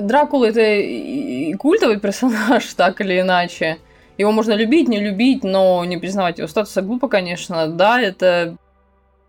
[0.01, 3.79] Дракула это культовый персонаж, так или иначе.
[4.19, 7.69] Его можно любить, не любить, но не признавать его статуса глупо, конечно.
[7.69, 8.57] Да, это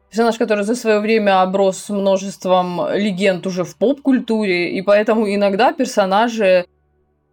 [0.10, 6.66] персонаж, который за свое время оброс множеством легенд уже в поп-культуре, и поэтому иногда персонажи,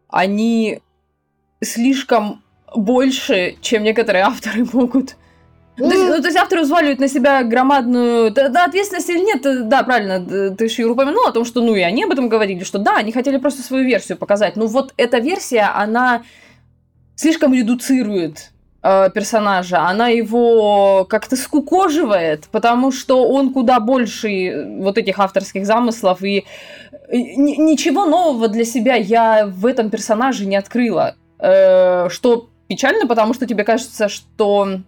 [0.08, 0.80] они
[1.60, 2.42] слишком
[2.74, 5.16] больше, чем некоторые авторы могут
[5.78, 8.30] то, есть, ну, то есть авторы взваливают на себя громадную...
[8.32, 11.80] Да, ответственность или нет, да, правильно, ты же Юра упомянул о том, что, ну, и
[11.80, 14.56] они об этом говорили, что да, они хотели просто свою версию показать.
[14.56, 16.22] Ну, вот эта версия, она
[17.14, 18.50] слишком редуцирует
[18.82, 25.66] э, персонажа, она его как-то скукоживает, потому что он куда больше э, вот этих авторских
[25.66, 26.44] замыслов, и
[27.08, 31.14] э, ни- ничего нового для себя я в этом персонаже не открыла.
[31.40, 34.80] Э, что печально, потому что тебе кажется, что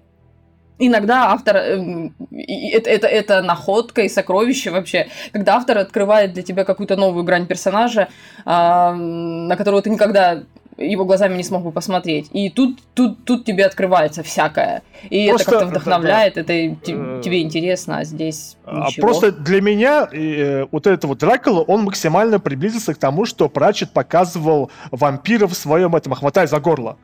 [0.81, 6.65] иногда автор эм, это, это, это находка и сокровище вообще, когда автор открывает для тебя
[6.65, 8.09] какую-то новую грань персонажа,
[8.45, 10.43] а, на которого ты никогда
[10.81, 12.31] его глазами не смог бы посмотреть.
[12.33, 14.83] И тут, тут, тут тебе открывается всякое.
[15.11, 18.87] И Просто, это как-то да, вдохновляет, это и те- Э, тебе интересно, а здесь А
[18.87, 19.07] ничего.
[19.07, 23.93] Просто для меня э, вот этот вот Дракула, он максимально приблизился к тому, что Пратчет
[23.93, 26.97] показывал вампиров в своем этом, хватай за горло.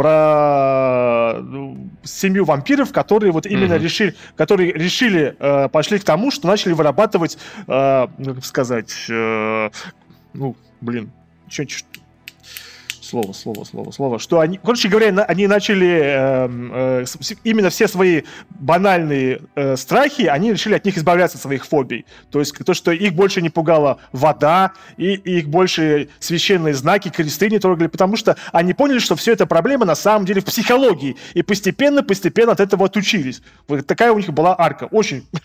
[0.00, 3.82] Про ну, семью вампиров, которые вот именно mm-hmm.
[3.82, 7.36] решили, которые решили, э, пошли к тому, что начали вырабатывать,
[7.66, 9.68] э, ну, как сказать, э,
[10.32, 11.12] ну, блин,
[11.50, 11.66] что
[13.10, 18.22] слово, слово, слово, слово, что они, короче говоря, они начали э, э, именно все свои
[18.50, 22.06] банальные э, страхи, они решили от них избавляться, от своих фобий.
[22.30, 27.08] То есть то, что их больше не пугала вода, и, и их больше священные знаки,
[27.08, 30.44] кресты не трогали, потому что они поняли, что все это проблема на самом деле в
[30.44, 33.42] психологии, и постепенно-постепенно от этого отучились.
[33.66, 34.84] Вот такая у них была арка.
[34.84, 35.26] Очень.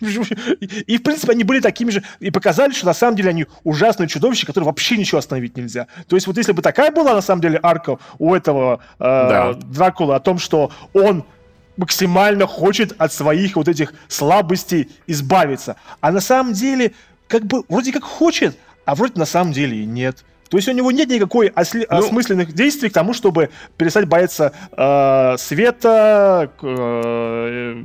[0.86, 4.08] И, в принципе, они были такими же, и показали, что на самом деле они ужасные
[4.08, 5.86] чудовища, которые вообще ничего остановить нельзя.
[6.08, 9.04] То есть вот если бы такая была на самом деле деле арка у этого э,
[9.04, 9.52] да.
[9.54, 11.24] Дракулы о том, что он
[11.76, 15.76] максимально хочет от своих вот этих слабостей избавиться.
[16.00, 16.92] А на самом деле,
[17.28, 20.24] как бы, вроде как хочет, а вроде на самом деле и нет.
[20.48, 24.52] То есть у него нет никакой осли- ну, осмысленных действий к тому, чтобы перестать бояться
[24.72, 27.82] э, света, э,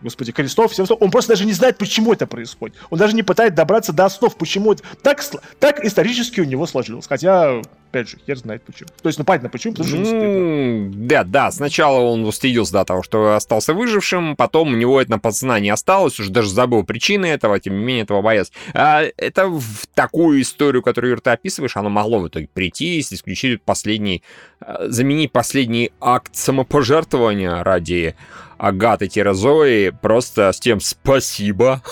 [0.00, 0.86] господи, крестов, всего.
[0.96, 2.76] Он просто даже не знает, почему это происходит.
[2.90, 5.22] Он даже не пытается добраться до основ, почему это так,
[5.58, 7.06] так исторически у него сложилось.
[7.06, 8.88] Хотя, опять же, хер знает почему.
[9.02, 11.06] То есть, ну понятно почему, потому что не стыдно.
[11.06, 15.18] Да, да, сначала он устыдился до того, что остался выжившим, потом у него это на
[15.18, 18.52] подсознании осталось, уже даже забыл причины этого, тем не менее этого боясь.
[18.72, 23.62] А это в такую историю, которую ты описываешь, оно могло в итоге прийти, если исключить
[23.62, 24.22] последний,
[24.60, 28.16] э, заменить последний акт самопожертвования ради
[28.58, 31.82] Агаты Терезои просто с тем «спасибо»,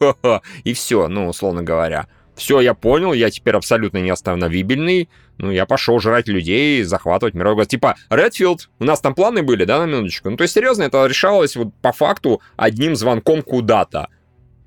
[0.64, 2.06] и все, ну, условно говоря.
[2.36, 5.08] Все, я понял, я теперь абсолютно не остановибельный,
[5.38, 7.68] ну, я пошел жрать людей, захватывать мировой глаз.
[7.68, 10.30] Типа, Редфилд, у нас там планы были, да, на минуточку?
[10.30, 14.08] Ну, то есть, серьезно, это решалось вот по факту одним звонком куда-то.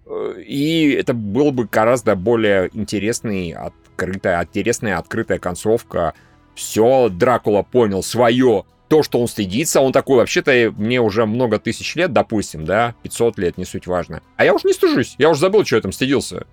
[0.06, 3.54] Э, и это был бы гораздо более интересный
[4.02, 6.14] открытая, интересная открытая концовка.
[6.56, 11.96] Все, Дракула понял свое, то, что он стыдится, он такой, вообще-то, мне уже много тысяч
[11.96, 14.22] лет, допустим, да, 500 лет, не суть важно.
[14.36, 16.46] А я уж не стыжусь, я уже забыл, что я там стыдился.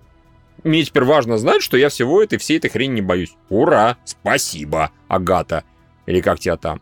[0.63, 3.35] Мне теперь важно знать, что я всего этой, всей этой хрени не боюсь.
[3.49, 3.97] Ура!
[4.05, 5.63] Спасибо, Агата.
[6.05, 6.81] Или как тебя там?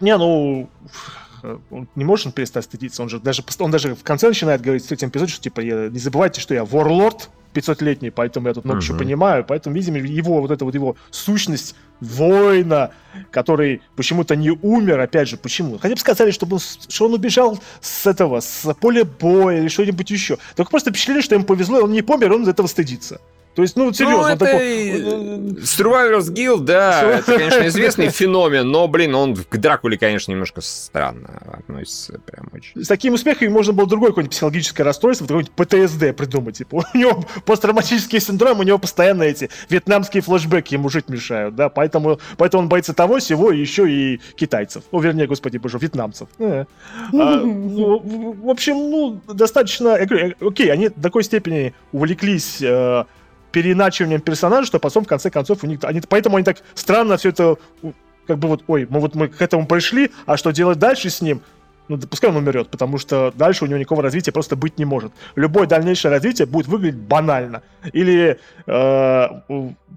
[0.00, 0.68] Не, ну,
[1.70, 4.88] он не может перестать стыдиться, он же даже, он даже в конце начинает говорить в
[4.88, 8.86] третьем эпизоде, что типа, не забывайте, что я ворлорд, 500-летний, поэтому я тут много uh-huh.
[8.86, 9.44] чего понимаю.
[9.46, 12.90] Поэтому, видимо, его вот эта вот его сущность воина,
[13.30, 15.78] который почему-то не умер, опять же, почему?
[15.78, 20.10] Хотя бы сказали, чтобы он, что он убежал с этого, с поля боя или что-нибудь
[20.10, 20.38] еще.
[20.56, 23.20] Только просто впечатлили, что ему повезло, и он не помер, он из этого стыдится.
[23.54, 24.22] То есть, ну, серьезно.
[24.22, 24.44] Ну, это...
[24.44, 24.90] такой...
[25.62, 31.40] Survivor's Guild, да, это, конечно, известный феномен, но, блин, он к Дракуле, конечно, немножко странно
[31.52, 32.84] относится, прям очень.
[32.84, 37.24] С таким успехом можно было другое какое-нибудь психологическое расстройство, какой-нибудь ПТСД придумать, типа, у него
[37.44, 42.68] посттравматический синдром, у него постоянно эти вьетнамские флешбеки ему жить мешают, да, поэтому, поэтому он
[42.68, 44.84] боится того, всего, и еще и китайцев.
[44.92, 46.28] Ну, вернее, господи боже, вьетнамцев.
[46.38, 46.64] Э.
[47.12, 47.98] А, ну,
[48.42, 49.88] в общем, ну, достаточно...
[49.88, 53.04] Э, окей, они до такой степени увлеклись э,
[53.54, 55.78] переиначиванием персонажа, что потом, в конце концов, у них...
[55.84, 57.56] Они, поэтому они так странно все это...
[58.26, 61.20] Как бы вот, ой, мы вот мы к этому пришли, а что делать дальше с
[61.20, 61.42] ним?
[61.88, 65.12] ну, пускай он умрет, потому что дальше у него никакого развития просто быть не может.
[65.36, 67.62] Любое дальнейшее развитие будет выглядеть банально.
[67.92, 69.28] Или э,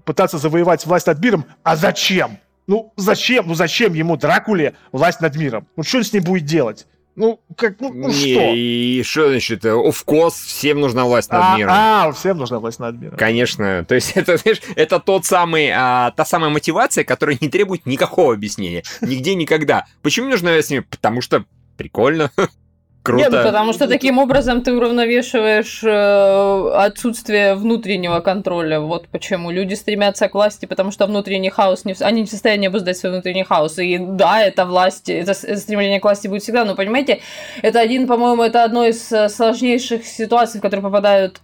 [0.04, 2.38] пытаться завоевать власть над миром, а зачем?
[2.66, 3.46] Ну, зачем?
[3.48, 5.66] Ну, зачем ему, Дракуле, власть над миром?
[5.76, 6.86] Ну, что он с ним будет делать?
[7.18, 8.52] Ну, как, ну, ну что?
[8.54, 11.72] И что значит, of course, всем нужна власть над а, миром.
[11.74, 13.16] А, всем нужна власть над миром.
[13.16, 13.84] Конечно.
[13.88, 18.34] То есть это, знаешь, это тот самый, а, та самая мотивация, которая не требует никакого
[18.34, 18.84] объяснения.
[19.00, 19.86] Нигде, никогда.
[20.02, 20.86] Почему нужно объяснение?
[20.88, 21.44] Потому что
[21.76, 22.30] прикольно.
[23.08, 23.22] Круто.
[23.22, 28.80] Нет, ну потому что таким образом ты уравновешиваешь э, отсутствие внутреннего контроля.
[28.80, 32.68] Вот почему люди стремятся к власти, потому что внутренний хаос, не, они не в состоянии
[32.68, 33.78] обуздать свой внутренний хаос.
[33.78, 37.20] И да, это власть, это стремление к власти будет всегда, но понимаете,
[37.62, 41.40] это один, по-моему, это одно из э, сложнейших ситуаций, в которые попадают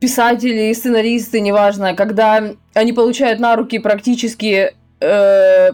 [0.00, 5.72] писатели и сценаристы, неважно, когда они получают на руки практически э,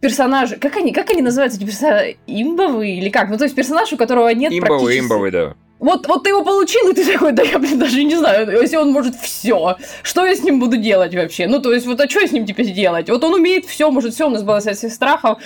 [0.00, 2.16] персонажи, как они, как они называются эти персонажи?
[2.26, 3.28] Имбовые или как?
[3.28, 5.04] Ну, то есть персонаж, у которого нет имбовый, практически...
[5.04, 5.54] Имбовый, да.
[5.80, 8.76] Вот, вот ты его получил, и ты такой, да я, блин, даже не знаю, если
[8.76, 11.46] он может все, что я с ним буду делать вообще?
[11.46, 13.08] Ну, то есть, вот, а что с ним теперь делать?
[13.08, 15.38] Вот он умеет все, может все, он избавился от всех страхов,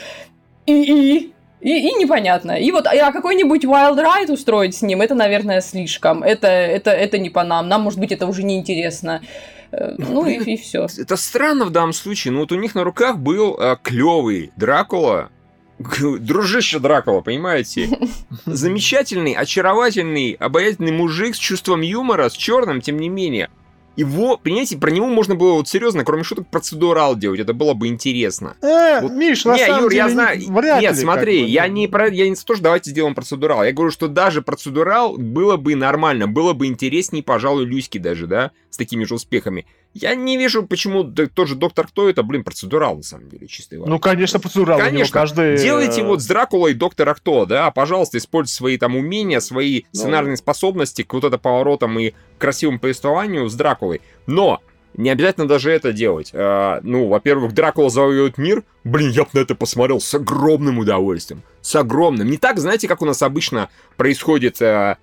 [0.66, 2.52] и, и, и, и непонятно.
[2.52, 6.24] И вот а какой-нибудь wild ride устроить с ним, это, наверное, слишком.
[6.24, 7.68] Это, это, это не по нам.
[7.68, 9.22] Нам, может быть, это уже неинтересно.
[9.22, 9.53] Э,
[9.98, 10.87] ну и, и все.
[10.98, 12.32] Это странно в данном случае.
[12.32, 15.30] Ну вот у них на руках был э, клевый Дракула,
[15.78, 17.88] дружище Дракула, понимаете?
[18.46, 23.50] Замечательный, очаровательный, обаятельный мужик с чувством юмора, с черным, тем не менее.
[23.96, 27.40] Его, понимаете, про него можно было вот серьезно, кроме шуток, процедурал делать.
[27.40, 28.57] Это было бы интересно.
[28.61, 30.40] Э, Вот- Миш, на не, самом Юр, деле, я знаю.
[30.52, 33.14] вряд Нет, ли, смотри, как бы, я не про, я не то, что давайте сделаем
[33.14, 33.64] процедурал.
[33.64, 38.50] Я говорю, что даже процедурал было бы нормально, было бы интересней, пожалуй, Люськи даже, да,
[38.70, 39.66] с такими же успехами.
[39.94, 43.78] Я не вижу, почему тот же Доктор Кто это, блин, процедурал, на самом деле, чистый
[43.78, 44.78] Ну, конечно, процедурал.
[44.78, 45.12] Конечно.
[45.12, 45.57] каждый...
[45.57, 49.98] Делайте э, вот с Дракулой Доктора Кто, да, пожалуйста, используйте свои там умения, свои Ну.
[50.00, 54.02] сценарные способности к вот это поворотам и красивому повествованию с Дракулой.
[54.26, 54.61] Но
[54.96, 56.30] не обязательно даже это делать.
[56.35, 58.64] А, ну, во-первых, Дракула завоевывает мир.
[58.83, 61.42] Блин, я бы на это посмотрел с огромным удовольствием.
[61.61, 62.28] С огромным.
[62.28, 64.98] Не так, знаете, как у нас обычно происходит, а,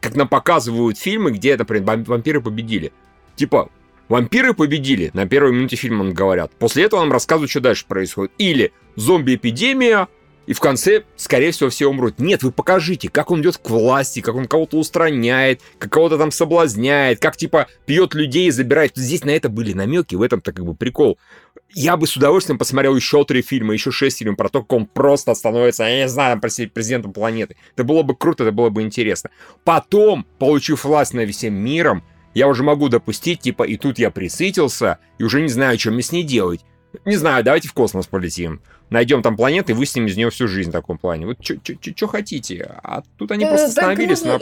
[0.00, 2.92] как нам показывают фильмы, где, это, например, вам- вампиры победили.
[3.34, 3.70] Типа,
[4.08, 6.52] вампиры победили, на первой минуте фильма нам говорят.
[6.58, 8.32] После этого нам рассказывают, что дальше происходит.
[8.38, 10.08] Или зомби-эпидемия,
[10.46, 12.18] и в конце, скорее всего, все умрут.
[12.18, 16.30] Нет, вы покажите, как он идет к власти, как он кого-то устраняет, как кого-то там
[16.30, 18.92] соблазняет, как типа пьет людей и забирает.
[18.94, 21.18] Здесь на это были намеки, в этом-то как бы прикол.
[21.74, 24.86] Я бы с удовольствием посмотрел еще три фильма, еще шесть фильмов про то, как он
[24.86, 27.56] просто становится, я не знаю, президентом планеты.
[27.74, 29.30] Это было бы круто, это было бы интересно.
[29.64, 32.04] Потом, получив власть над всем миром,
[32.36, 36.02] я уже могу допустить, типа, и тут я присытился, и уже не знаю, что мне
[36.02, 36.60] с ней делать.
[37.06, 38.60] Не знаю, давайте в космос полетим.
[38.90, 41.24] Найдем там планеты и выснимем из нее всю жизнь в таком плане.
[41.24, 42.78] Вот что хотите.
[42.82, 44.38] А тут они Э, просто остановились на...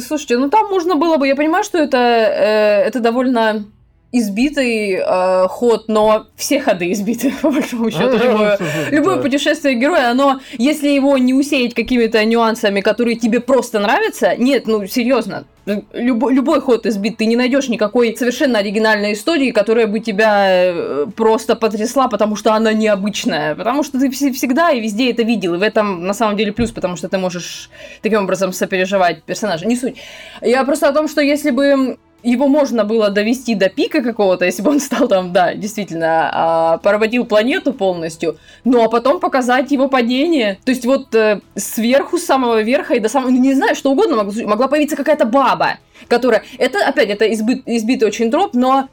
[0.00, 3.66] Слушайте, ну там можно было бы, я понимаю, что это, э, это довольно
[4.12, 8.18] избитый э, ход, но все ходы избиты, по большому счету.
[8.18, 8.58] Любое,
[8.90, 14.66] любое путешествие героя, оно, если его не усеять какими-то нюансами, которые тебе просто нравятся, нет,
[14.66, 15.44] ну серьезно,
[15.92, 21.06] любой, любой ход избит, ты не найдешь никакой совершенно оригинальной истории, которая бы тебя э,
[21.14, 25.54] просто потрясла, потому что она необычная, потому что ты вс- всегда и везде это видел,
[25.54, 27.70] и в этом на самом деле плюс, потому что ты можешь
[28.02, 29.66] таким образом сопереживать персонажа.
[29.66, 29.96] Не суть.
[30.42, 34.62] Я просто о том, что если бы его можно было довести до пика какого-то, если
[34.62, 39.88] бы он стал там, да, действительно, а, поработил планету полностью, ну а потом показать его
[39.88, 40.58] падение.
[40.64, 43.90] То есть вот э, сверху, с самого верха и до самого, ну, не знаю, что
[43.90, 45.78] угодно, мог- могла появиться какая-то баба,
[46.08, 46.42] которая...
[46.58, 48.88] Это, опять, это избы- избитый очень троп, но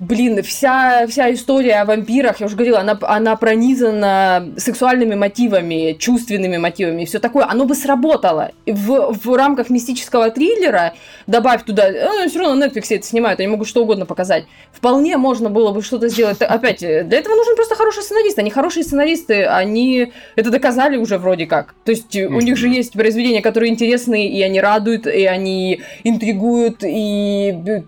[0.00, 6.56] Блин, вся, вся история о вампирах, я уже говорила, она, она пронизана сексуальными мотивами, чувственными
[6.56, 7.46] мотивами и все такое.
[7.46, 8.52] Оно бы сработало.
[8.64, 10.94] В, в рамках мистического триллера
[11.26, 14.44] добавь туда, э, все равно на Netflix это снимают, они могут что угодно показать.
[14.70, 16.40] Вполне можно было бы что-то сделать.
[16.42, 18.38] Опять, э, для этого нужен просто хороший сценарист.
[18.38, 21.74] Они хорошие сценаристы, они это доказали уже вроде как.
[21.84, 25.80] То есть э, у них же есть произведения, которые интересные, и они радуют, и они
[26.04, 27.82] интригуют, и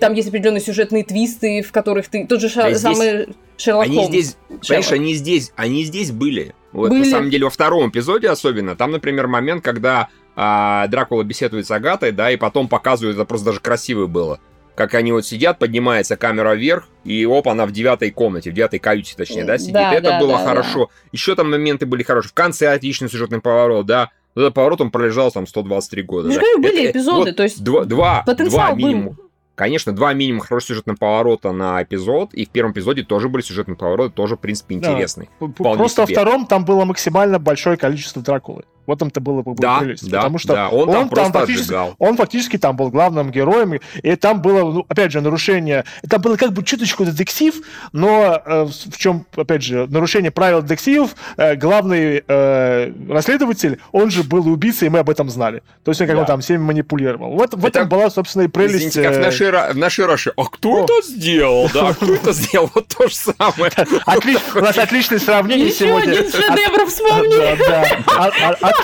[0.00, 2.26] там есть определенные сюжетные твисты, в которых ты...
[2.26, 4.08] Тот же ша- здесь- самый Шерлок Они Холмс.
[4.10, 4.92] здесь, понимаешь, Шерлок.
[4.92, 6.54] они здесь, они здесь были.
[6.72, 7.00] Вот Были.
[7.04, 8.74] на самом деле во втором эпизоде особенно.
[8.76, 13.46] Там, например, момент, когда а, Дракула беседует с Агатой, да, и потом показывают, это просто
[13.46, 14.40] даже красиво было.
[14.76, 18.78] Как они вот сидят, поднимается камера вверх, и оп, она в девятой комнате, в девятой
[18.78, 19.74] каюте, точнее, да, сидит.
[19.74, 20.88] Да, это да, было да, хорошо.
[21.12, 22.30] Еще там моменты были хорошие.
[22.30, 24.10] В конце отличный сюжетный поворот, да.
[24.34, 26.30] Этот поворот он пролежал там 123 года.
[26.30, 26.46] Же да.
[26.62, 29.16] были Это- эпизоды, вот то есть Два, два, потенциал два был.
[29.60, 33.76] Конечно, два минимум хороших сюжетных поворота на эпизод, и в первом эпизоде тоже были сюжетные
[33.76, 34.92] повороты, тоже, в принципе, Да.
[34.92, 35.28] интересные.
[35.38, 36.16] Вполне Просто себе.
[36.16, 38.64] во втором там было максимально большое количество Дракулы.
[38.90, 40.10] Вот там-то было бы Да, прелесть.
[40.10, 41.94] да, потому что да, он, он там там фактически- отжигал.
[42.00, 45.84] он фактически там был главным героем, и там было, ну, опять же, нарушение.
[46.02, 47.54] Это было как бы чуточку детектив,
[47.92, 54.24] но э, в чем, опять же, нарушение правил детективов, э, главный э, расследователь, он же
[54.24, 55.62] был убийцей, и мы об этом знали.
[55.84, 56.22] То есть он как Да.
[56.22, 57.30] бы там всеми манипулировал.
[57.36, 58.74] Вот в Это- этом была, собственно, и прелесть.
[58.96, 60.32] Извините, как в э, нашей, в нашей Раше.
[60.36, 60.84] А кто О.
[60.84, 61.70] это сделал?
[61.72, 62.68] Да, кто это сделал?
[62.74, 63.70] Вот то же самое.
[64.56, 66.12] У нас отличное сравнение еще сегодня.
[66.12, 67.36] один шедевр вспомни.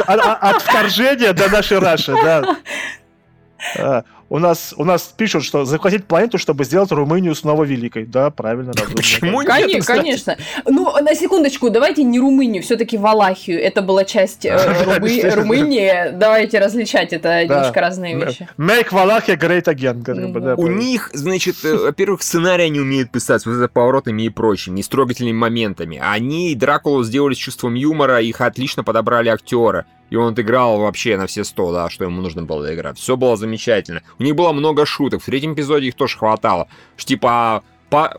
[0.07, 2.57] От- от вторжения до нашей Раши, да.
[4.29, 8.07] У нас, у нас пишут, что захватить планету, чтобы сделать Румынию снова великой.
[8.07, 8.73] Да, правильно.
[8.73, 8.97] разумно.
[8.97, 9.51] Почему нет?
[9.51, 9.99] Конечно, кстати?
[9.99, 10.37] конечно.
[10.65, 13.63] Ну, на секундочку, давайте не Румынию, все-таки Валахию.
[13.63, 15.35] Это была часть э.
[15.35, 16.11] Румынии.
[16.13, 17.43] Давайте различать, это Да.
[17.45, 18.49] немножко разные вещи.
[18.59, 20.03] Make Wallachia great again.
[20.41, 24.29] да, У них, значит, э, во-первых, сценарий они умеют писать с вот это поворотами и
[24.29, 26.01] прочими, и с трогательными моментами.
[26.03, 29.87] Они Дракулу сделали с чувством юмора, их отлично подобрали актера.
[30.09, 32.97] И он отыграл вообще на все сто, да, что ему нужно было играть.
[32.97, 34.03] Все было замечательно.
[34.19, 35.23] У них было много шуток.
[35.23, 36.69] В третьем эпизоде их тоже хватало.
[36.97, 38.17] Что типа, Па-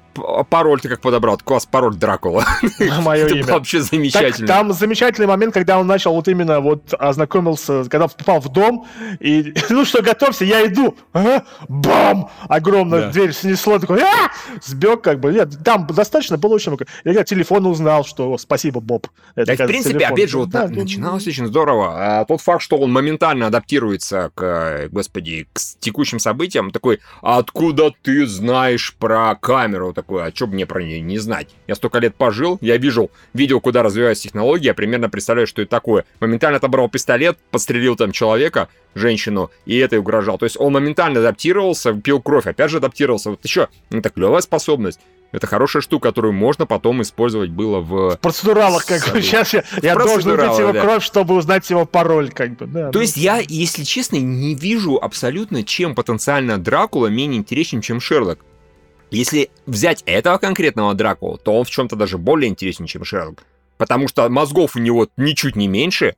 [0.50, 1.38] пароль ты как подобрал?
[1.38, 2.46] Класс, пароль Дракула.
[3.02, 3.46] Мое имя.
[3.46, 4.48] вообще Так, замечательно.
[4.48, 8.88] там замечательный момент, когда он начал вот именно вот ознакомился, когда попал в дом,
[9.20, 10.96] и ну что, готовься, я иду.
[11.14, 12.30] Ага, бам!
[12.48, 14.32] Огромная дверь снесло, такой, а!
[14.64, 15.32] Сбег как бы.
[15.32, 16.86] Нет, там достаточно было очень много.
[17.04, 19.08] Я телефон узнал, что спасибо, Боб.
[19.36, 22.20] Это, в принципе, опять же, вот начиналось очень здорово.
[22.20, 27.94] А тот факт, что он моментально адаптируется к, господи, к текущим событиям, такой, «А откуда
[28.02, 29.94] ты знаешь про камеру?
[30.08, 31.50] Такой, а что мне про нее не знать?
[31.68, 35.70] Я столько лет пожил, я вижу, видел, куда развиваются технологии, я примерно представляю, что это
[35.70, 36.06] такое.
[36.22, 40.38] Моментально отобрал пистолет, подстрелил там человека, женщину, и это угрожал.
[40.38, 43.32] То есть он моментально адаптировался, пил кровь, опять же адаптировался.
[43.32, 45.02] Вот еще, это клевая способность.
[45.34, 49.22] Это хорошая штука, которую можно потом использовать было в В процедуралах, как Саду.
[49.22, 50.82] сейчас я, я должен убить его да.
[50.82, 52.92] кровь, чтобы узнать его пароль, как бы, да.
[52.92, 58.40] То есть я, если честно, не вижу абсолютно, чем потенциально Дракула менее интересен, чем Шерлок.
[59.10, 63.44] Если взять этого конкретного Дракула, то он в чем-то даже более интересен, чем Шерлок.
[63.78, 66.16] Потому что мозгов у него ничуть не меньше.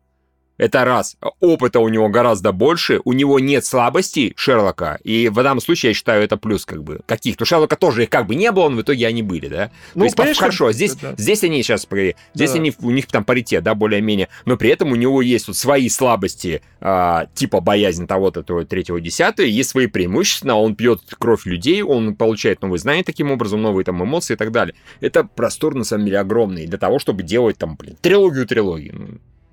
[0.59, 1.17] Это раз.
[1.39, 2.99] Опыта у него гораздо больше.
[3.05, 4.99] У него нет слабостей Шерлока.
[5.03, 6.99] И в данном случае я считаю это плюс как бы.
[7.07, 7.45] Каких-то.
[7.45, 9.71] Шерлока тоже их как бы не было, но в итоге они были, да?
[9.95, 11.15] Ну, То есть, конечно, хорошо, здесь, да.
[11.17, 11.87] здесь они, сейчас,
[12.33, 12.57] здесь Да.
[12.57, 15.87] они, у них там паритет, да, более-менее, но при этом у него есть вот свои
[15.87, 21.81] слабости, а, типа боязнь того-то, того, третьего, десятого, есть свои преимущества, он пьет кровь людей,
[21.83, 24.75] он получает новые знания таким образом, новые там эмоции и так далее.
[24.99, 28.93] Это простор, на самом деле, огромный для того, чтобы делать там, блин, трилогию-трилогию.
[28.97, 29.07] Ну,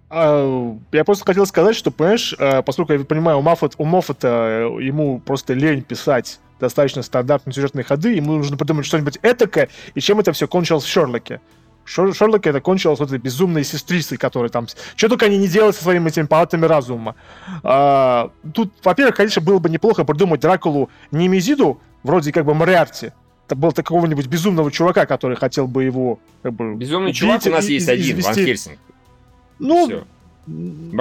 [0.09, 4.69] А, Я просто хотел сказать, что, понимаешь, э, поскольку я понимаю, у Маффет, у Моффата
[4.81, 10.21] ему просто лень писать достаточно стандартные сюжетные ходы, ему нужно придумать что-нибудь этакое, и чем
[10.21, 11.41] это все кончилось в Шерлоке.
[11.85, 14.67] Шер- Шерлоке это кончилось вот этой безумной сестрицей, которая там...
[14.97, 17.15] Что только они не делают со своими этими палатами разума.
[17.63, 23.13] А, тут, во-первых, конечно, было бы неплохо придумать Дракулу не Мизиду, вроде как бы Мариарти,
[23.47, 27.51] это был какого-нибудь безумного чувака, который хотел бы его как бы, Безумный убить чувак у
[27.51, 28.45] нас и- есть и- один, Ван извести.
[28.47, 28.79] Хельсинг.
[29.59, 30.05] Ну, Всё.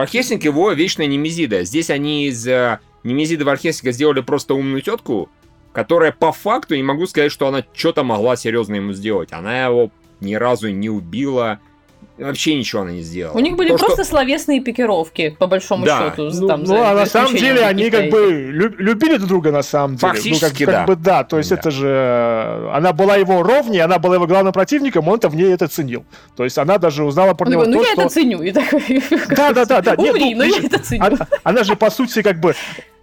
[0.08, 1.64] Хельсинг его вечная немезида.
[1.64, 5.30] Здесь они из э, немезиды Ван Хельсинга сделали просто умную тетку,
[5.72, 9.34] которая по факту, не могу сказать, что она что-то могла серьезно ему сделать.
[9.34, 11.60] Она его ни разу не убила,
[12.18, 13.36] вообще ничего она не сделала.
[13.36, 16.00] У них были То, что- просто словесные пикировки, по большому Да.
[16.10, 16.30] счету.
[16.34, 19.52] Ну, там, ну, за а на самом деле они как бы лю- любили друг друга
[19.52, 20.14] на самом деле.
[20.14, 20.78] Фактически, ну, как, да.
[20.80, 21.24] как бы да.
[21.24, 21.56] То есть Да.
[21.58, 25.54] это же э, она была его ровней, она была его главным противником, он-то в ней
[25.54, 26.06] это ценил.
[26.36, 28.02] То есть она даже узнала про Он него такой, ну то, я что...
[28.04, 28.42] это ценю.
[28.44, 29.04] И такой,
[29.36, 29.96] Да, да, да, да.
[29.98, 31.04] Нет, Умри, ну, но я видишь, это ценю.
[31.04, 32.56] Она, она же, по сути, как бы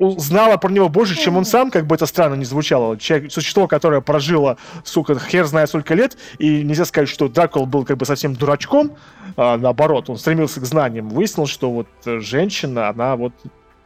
[0.03, 2.99] узнала про него больше, чем он сам, как бы это странно не звучало.
[2.99, 7.85] Человек, существо, которое прожило, сука, хер знает сколько лет, и нельзя сказать, что Дракула был
[7.85, 8.93] как бы совсем дурачком,
[9.37, 11.09] а, наоборот, он стремился к знаниям.
[11.09, 13.33] Выяснил, что вот э, женщина, она вот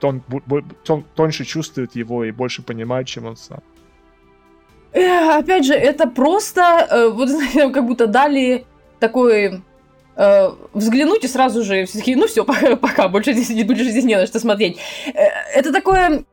[0.01, 0.23] тон-
[0.85, 3.61] тон- тоньше чувствует его и больше понимает, чем он сам.
[4.93, 8.67] Э, Опять же, это просто, э, вот знаете, как будто дали
[8.99, 9.63] такой
[10.73, 14.17] взглянуть и сразу же все такие, ну все, пока, пока, больше здесь, больше здесь не
[14.17, 14.79] на что смотреть.
[15.55, 16.25] Это такое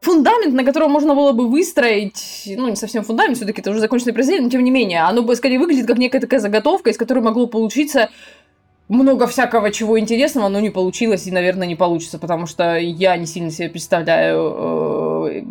[0.00, 4.14] фундамент, на котором можно было бы выстроить, ну, не совсем фундамент, все-таки это уже законченное
[4.14, 7.20] произведение, но тем не менее, оно бы скорее выглядит как некая такая заготовка, из которой
[7.20, 8.08] могло получиться
[8.88, 13.26] много всякого чего интересного, но не получилось и, наверное, не получится, потому что я не
[13.26, 15.42] сильно себе представляю, э,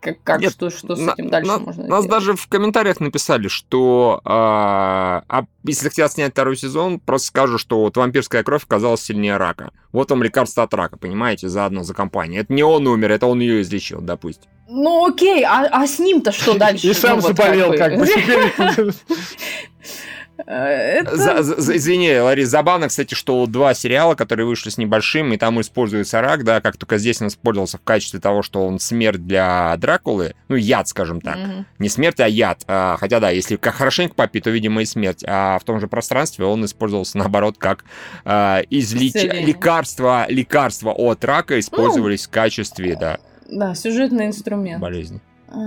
[0.00, 3.00] как, как Нет, что, что с На- этим дальше на- можно Нас даже в комментариях
[3.00, 8.64] написали, что а, а если хотят снять второй сезон, просто скажу, что вот вампирская кровь
[8.64, 9.70] оказалась сильнее рака.
[9.92, 12.40] Вот вам лекарство от рака, понимаете, заодно за компанию.
[12.42, 14.50] Это не он умер, это он ее излечил, допустим.
[14.68, 16.86] Ну окей, а, а с ним-то что дальше?
[16.86, 18.06] И сам Ну, заболел, как бы.
[20.46, 25.36] это- За- за- извини, Ларис, забавно, кстати, что два сериала, которые вышли с небольшим, и
[25.36, 29.26] там используется рак, да, как только здесь он использовался в качестве того, что он смерть
[29.26, 31.36] для Дракулы, ну, яд, скажем так.
[31.36, 31.66] Мгм.
[31.78, 32.62] Не смерть, а яд.
[32.66, 35.24] А, хотя, да, если как хорошенько попить, то, видимо, и смерть.
[35.26, 37.84] А в том же пространстве он использовался, наоборот, как
[38.24, 39.14] а, излеч...
[39.14, 39.46] Исцеление.
[39.46, 43.18] лекарства, лекарства от рака использовались в качестве, да,
[43.48, 44.80] Да, сюжетный инструмент.
[44.80, 45.20] болезни.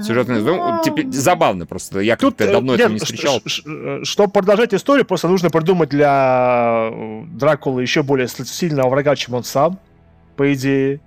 [0.03, 1.99] Сюжетный, ну, теперь забавно просто.
[1.99, 3.41] Я как-то э, давно этого не встречал.
[3.45, 9.15] ш- ш- Чтобы продолжать историю, просто нужно придумать для э, Дракулы еще более сильного врага,
[9.15, 9.77] чем он сам,
[10.37, 10.99] по идее.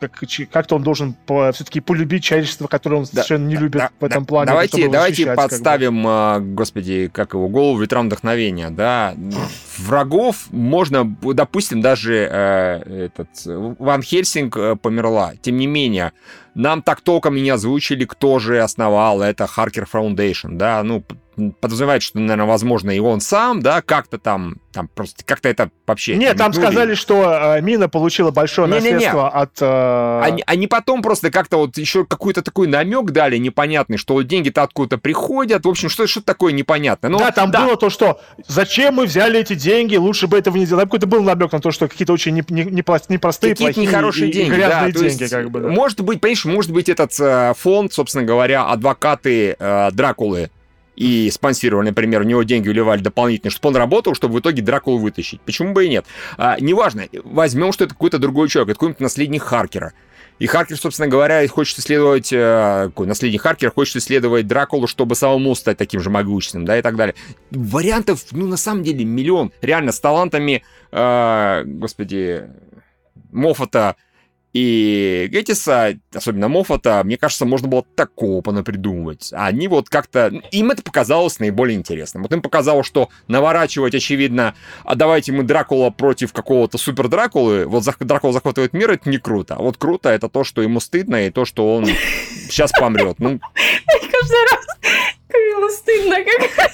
[0.00, 0.22] Как-
[0.52, 1.16] Как-то он должен
[1.52, 4.28] все-таки полюбить человечество, которое он Да, совершенно не да, любит да, в этом да.
[4.28, 4.46] плане.
[4.48, 5.42] Давайте, давайте защищать, как бы.
[5.50, 9.14] подставим, а, господи, как его, голову ветрам вдохновения, да.
[9.78, 13.28] Врагов можно, допустим, даже э, этот
[13.78, 15.32] Ван Хельсинг э, померла.
[15.40, 16.12] Тем не менее,
[16.58, 21.04] нам так толком и не озвучили, кто же основал это Харкер Foundation, да, ну,
[21.60, 26.16] подразумевает, что, наверное, возможно, и он сам, да, как-то там, там просто как-то это вообще...
[26.16, 29.42] Нет, там сказали, что э, Мина получила большое не, наследство не, не.
[29.42, 29.50] от...
[29.60, 30.20] Э...
[30.24, 34.98] Они, они потом просто как-то вот еще какой-то такой намек дали непонятный, что деньги-то откуда-то
[34.98, 37.10] приходят, в общем, что, что такое непонятное.
[37.10, 37.64] Ну, да, там да.
[37.64, 40.84] было то, что зачем мы взяли эти деньги, лучше бы этого не делать.
[40.84, 43.18] Какой-то был намек на то, что какие-то очень непростые,
[43.52, 45.60] не, не плохие нехорошие и, деньги, и грязные да, деньги, есть, как бы.
[45.60, 45.68] Да.
[45.68, 50.50] Может быть, понимаешь, может быть, этот э, фонд, собственно говоря, адвокаты э, Дракулы
[50.96, 54.98] и спонсировали, например, у него деньги уливали дополнительно, чтобы он работал, чтобы в итоге Дракулу
[54.98, 55.40] вытащить.
[55.42, 56.04] Почему бы и нет?
[56.36, 59.92] А, неважно, возьмем, что это какой-то другой человек, это какой-нибудь наследник Харкера.
[60.40, 65.78] И Харкер, собственно говоря, хочет исследовать, э, наследник Харкера хочет исследовать Дракулу, чтобы самому стать
[65.78, 67.14] таким же могущественным, да, и так далее.
[67.50, 69.52] Вариантов, ну, на самом деле, миллион.
[69.62, 72.44] Реально, с талантами, э, господи,
[73.30, 73.96] Моффата,
[74.52, 79.30] и Геттиса, особенно Моффата, мне кажется, можно было такого понапридумывать.
[79.32, 80.32] Они вот как-то...
[80.50, 82.22] Им это показалось наиболее интересным.
[82.22, 87.84] Вот им показалось, что наворачивать, очевидно, а давайте мы Дракула против какого-то супер Дракулы, вот
[88.00, 89.54] Дракула захватывает мир, это не круто.
[89.54, 91.86] А вот круто это то, что ему стыдно, и то, что он
[92.48, 93.18] сейчас помрет.
[93.18, 93.40] Ну...
[94.10, 94.66] Каждый раз
[95.78, 96.68] стыдно, как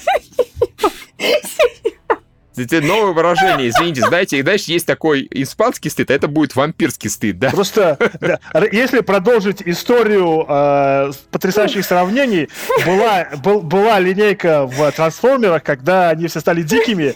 [2.57, 7.09] это новое выражение, извините, знаете, и дальше есть такой испанский стыд, а это будет вампирский
[7.09, 7.49] стыд, да?
[7.49, 8.39] Просто, да,
[8.71, 12.49] если продолжить историю э, потрясающих сравнений,
[12.85, 17.15] была, был, была линейка в трансформерах, когда они все стали дикими,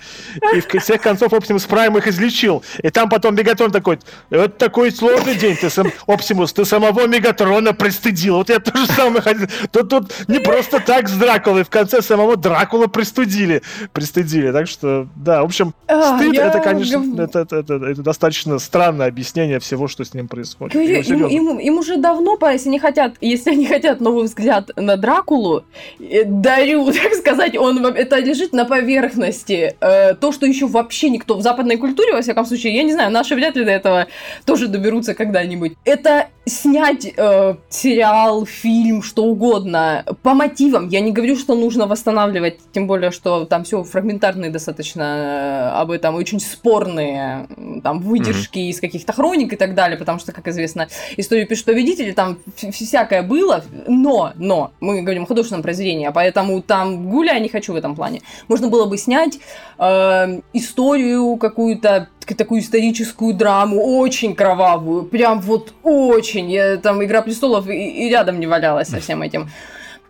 [0.53, 2.63] и в всех концов Оптимус Прайм их излечил.
[2.81, 7.73] И там потом Мегатрон такой, это такой сложный день, ты сам, Оптимус, ты самого Мегатрона
[7.73, 8.37] пристыдил.
[8.37, 9.47] Вот я тоже самое хотел.
[9.71, 13.61] Тут, тут не просто так с Дракулой, в конце самого Дракула пристудили.
[13.93, 18.59] Пристыдили, так что, да, в общем, а, стыд это, конечно, это, это, это, это достаточно
[18.59, 20.75] странное объяснение всего, что с ним происходит.
[20.75, 24.97] Ну, им, им, им уже давно если они хотят, если они хотят новый взгляд на
[24.97, 25.63] Дракулу,
[25.99, 29.75] э, дарю, так сказать, он это лежит на поверхности.
[29.79, 33.11] Э, то, что еще вообще никто в западной культуре, во всяком случае, я не знаю,
[33.11, 34.07] наши вряд ли до этого
[34.45, 35.73] тоже доберутся когда-нибудь.
[35.85, 40.89] Это снять э, сериал, фильм, что угодно по мотивам.
[40.89, 46.15] Я не говорю, что нужно восстанавливать, тем более, что там все фрагментарные достаточно об этом
[46.15, 47.47] очень спорные
[47.83, 48.69] там выдержки mm-hmm.
[48.69, 53.23] из каких-то хроник и так далее, потому что, как известно, историю пишут победители, там всякое
[53.23, 57.75] было, но, но, мы говорим о художественном произведении, а поэтому там гуляй не хочу в
[57.75, 58.21] этом плане.
[58.47, 59.39] Можно было бы снять
[59.77, 66.51] э, историю какую-то такую историческую драму, очень кровавую, прям вот очень.
[66.51, 69.49] Я, там «Игра престолов» и, и рядом не валялась со всем этим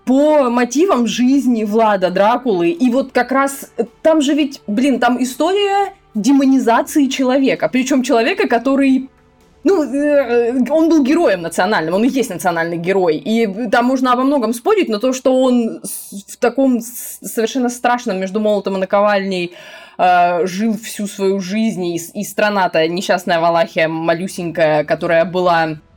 [0.06, 2.70] по мотивам жизни Влада Дракулы.
[2.70, 3.72] И вот как раз
[4.02, 7.70] там же ведь, блин, там история демонизации человека.
[7.72, 9.10] Причем человека, который
[9.64, 13.18] ну, э, он был героем национальным, он и есть национальный герой.
[13.18, 15.82] И там можно обо многом спорить, но то, что он
[16.28, 19.54] в таком совершенно страшном между молотом и наковальней
[19.98, 25.89] э, жил всю свою жизнь, и, и страна-то несчастная Валахия малюсенькая, которая была Э,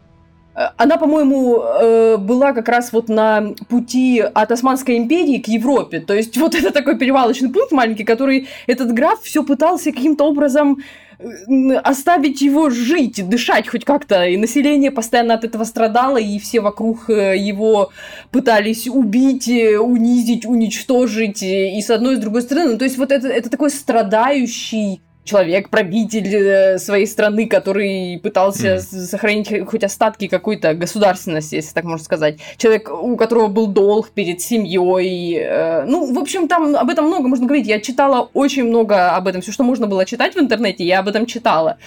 [0.54, 6.00] она, по-моему, э, была как раз вот на пути от Османской империи к Европе.
[6.00, 10.82] То есть вот это такой перевалочный пункт маленький, который этот граф все пытался каким-то образом
[11.18, 14.26] э, оставить его жить, дышать хоть как-то.
[14.26, 17.90] И население постоянно от этого страдало, и все вокруг его
[18.30, 21.42] пытались убить, унизить, уничтожить.
[21.42, 22.72] И с одной, и с другой стороны.
[22.72, 28.76] Ну, то есть вот это, это такой страдающий человек, правитель э, своей страны, который пытался
[28.76, 28.80] mm.
[28.80, 32.38] сохранить хоть остатки какой-то государственности, если так можно сказать.
[32.56, 35.38] Человек, у которого был долг перед семьей.
[35.38, 37.66] Э, ну, в общем, там об этом много можно говорить.
[37.66, 39.42] Я читала очень много об этом.
[39.42, 41.78] Все, что можно было читать в интернете, я об этом читала.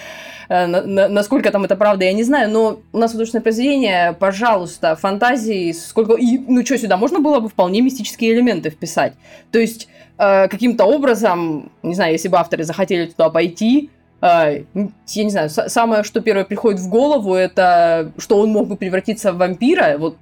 [0.47, 2.49] Э, насколько там это правда, я не знаю.
[2.49, 6.13] Но у нас художественное произведение, пожалуйста, фантазии, сколько...
[6.13, 9.13] И, ну, что, сюда можно было бы вполне мистические элементы вписать.
[9.51, 13.89] То есть э, каким-то образом, не знаю, если бы авторы захотели туда пойти,
[14.21, 14.63] э,
[15.07, 19.31] я не знаю, самое, что первое приходит в голову, это что он мог бы превратиться
[19.31, 20.17] в вампира, вот,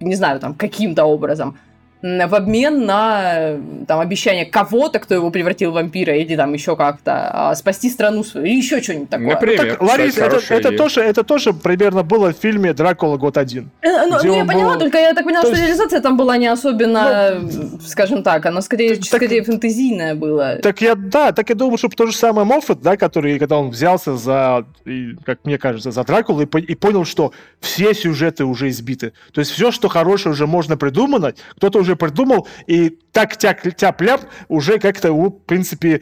[0.00, 1.56] не знаю, там, каким-то образом
[2.02, 7.30] в обмен на там, обещание кого-то, кто его превратил в вампира, или там еще как-то
[7.32, 9.28] а, спасти страну свою, или еще что-нибудь такое.
[9.28, 13.16] Например, так, Ларис, это, это, тоже, это тоже примерно было в фильме «Дракула.
[13.16, 13.70] Год один».
[13.82, 14.80] Э, ну, ну я поняла, был...
[14.80, 15.68] только я так поняла, То что есть...
[15.68, 20.56] реализация там была не особенно, ну, скажем так, она скорее, так, скорее фэнтезийная была.
[20.56, 23.70] Так я, да, так я думаю, что то же самое Моффат, да, который, когда он
[23.70, 24.64] взялся за,
[25.24, 29.12] как мне кажется, за Дракулу и, и понял, что все сюжеты уже избиты.
[29.32, 34.22] То есть все, что хорошее уже можно придумать, кто-то уже уже придумал, и так тяп-ляп
[34.48, 36.00] уже как-то его, в принципе,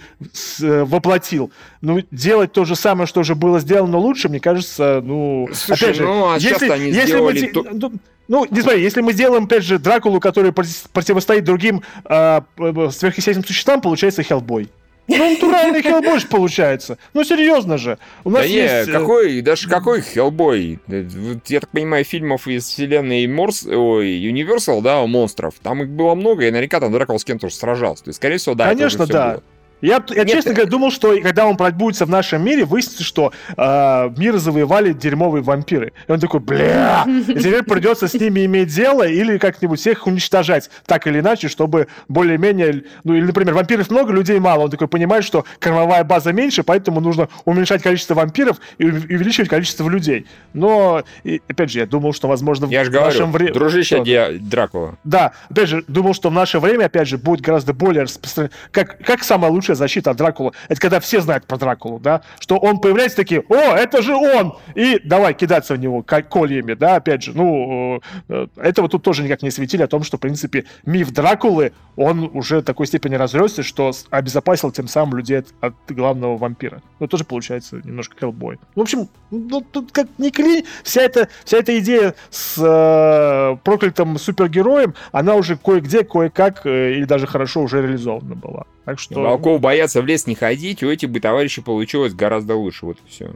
[0.63, 1.51] э, воплотил.
[1.81, 5.49] Ну, делать то же самое, что уже было сделано лучше, мне кажется, ну...
[5.53, 7.51] Слушай, опять же, ну, а если, они если сделали...
[7.55, 7.93] Мы, ну,
[8.29, 13.81] Ну, не смотри, если мы сделаем, опять же, Дракулу, который противостоит другим э, сверхъестественным существам,
[13.81, 14.71] получается Хеллбой.
[15.19, 16.99] Ну, натуральный Хеллбой получается.
[17.15, 17.99] Ну, серьезно же.
[18.25, 18.87] У нас да есть...
[18.89, 20.79] не, какой, даже какой Хеллбой?
[20.89, 26.15] Я так понимаю, фильмов из вселенной Морс, ой, Universal, да, у монстров, там их было
[26.15, 28.05] много, и наверняка там Дракул с кем-то сражался.
[28.05, 29.33] То есть, скорее всего, да, Конечно, да.
[29.33, 29.43] Было.
[29.81, 34.11] Я, я честно говоря, думал, что когда он пробудется в нашем мире, выяснится, что э,
[34.17, 35.93] мир завоевали дерьмовые вампиры.
[36.07, 40.71] И он такой, бля, и теперь придется с ними иметь дело или как-нибудь всех уничтожать
[40.87, 44.65] так или иначе, чтобы более-менее, ну или, например, вампиров много, людей мало.
[44.65, 49.89] Он такой понимает, что кормовая база меньше, поэтому нужно уменьшать количество вампиров и увеличивать количество
[49.89, 50.27] людей.
[50.53, 53.55] Но, и, опять же, я думал, что, возможно, я в нашем времени...
[53.55, 54.39] дружище что...
[54.41, 54.99] Дракула.
[55.05, 58.53] Да, опять же, думал, что в наше время, опять же, будет гораздо более распространено.
[58.71, 62.23] Как, как самое лучшее лучшая защита от Дракулы, это когда все знают про Дракулу, да,
[62.39, 66.97] что он появляется такие, о, это же он, и давай кидаться в него кольями, да,
[66.97, 70.65] опять же, ну, э, этого тут тоже никак не светили о том, что, в принципе,
[70.85, 75.75] миф Дракулы, он уже в такой степени разросся, что обезопасил тем самым людей от, от
[75.89, 76.83] главного вампира.
[76.99, 78.59] Ну, тоже получается немножко Хеллбой.
[78.75, 84.19] В общем, ну, тут как ни кли, вся эта, вся эта идея с э, проклятым
[84.19, 88.65] супергероем, она уже кое-где, кое-как, э, или даже хорошо уже реализована была.
[88.91, 89.23] Так что...
[89.23, 93.09] Волков боятся в лес не ходить, у этих бы товарищей получилось гораздо лучше, вот и
[93.09, 93.35] все.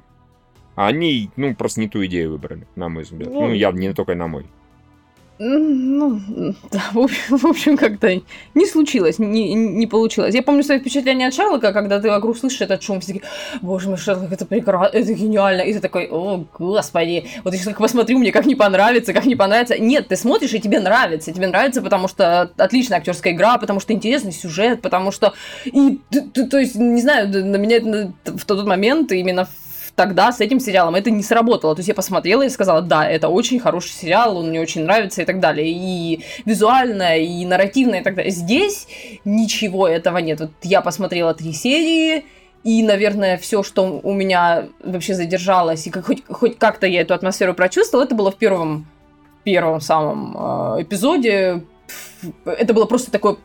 [0.75, 3.31] Они, ну, просто не ту идею выбрали, на мой взгляд.
[3.31, 4.47] Ну, ну явно не только на мой.
[5.39, 6.21] Ну,
[6.71, 8.21] да, в общем, как-то
[8.55, 10.33] не случилось, не, не получилось.
[10.33, 13.29] Я помню свои впечатления от Шерлока, когда ты вокруг слышишь этот шум, все такие,
[13.61, 15.63] боже мой, Шерлок, это прекрасно, это гениально.
[15.63, 19.35] И ты такой, о, господи, вот я сейчас посмотрю, мне как не понравится, как не
[19.35, 19.77] понравится.
[19.77, 21.33] Нет, ты смотришь, и тебе нравится.
[21.33, 25.35] Тебе нравится, потому что отличная актерская игра, потому что интересный сюжет, потому что...
[25.65, 26.01] И,
[26.51, 29.49] то есть, не знаю, на меня в тот момент именно
[29.97, 31.75] тогда с этим сериалом это не сработало.
[31.75, 35.23] То есть я посмотрела и сказала, да, это очень хороший сериал, он мне очень нравится
[35.23, 35.69] и так далее.
[35.69, 38.33] И визуально, и нарративно, и так далее.
[38.33, 38.89] Здесь
[39.25, 40.41] ничего этого нет.
[40.41, 42.25] Вот я посмотрела три серии,
[42.65, 47.13] и, наверное, все, что у меня вообще задержалось, и как, хоть, хоть как-то я эту
[47.13, 48.87] атмосферу прочувствовала, это было в первом,
[49.45, 50.35] первом самом
[50.79, 51.63] э, эпизоде.
[52.47, 53.37] Это было просто такое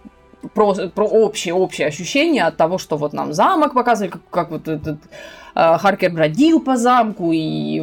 [0.53, 4.69] про, про общее, общее ощущение от того, что вот нам замок показывали, как, как вот
[4.69, 4.99] этот
[5.53, 7.81] Харкер бродил по замку, и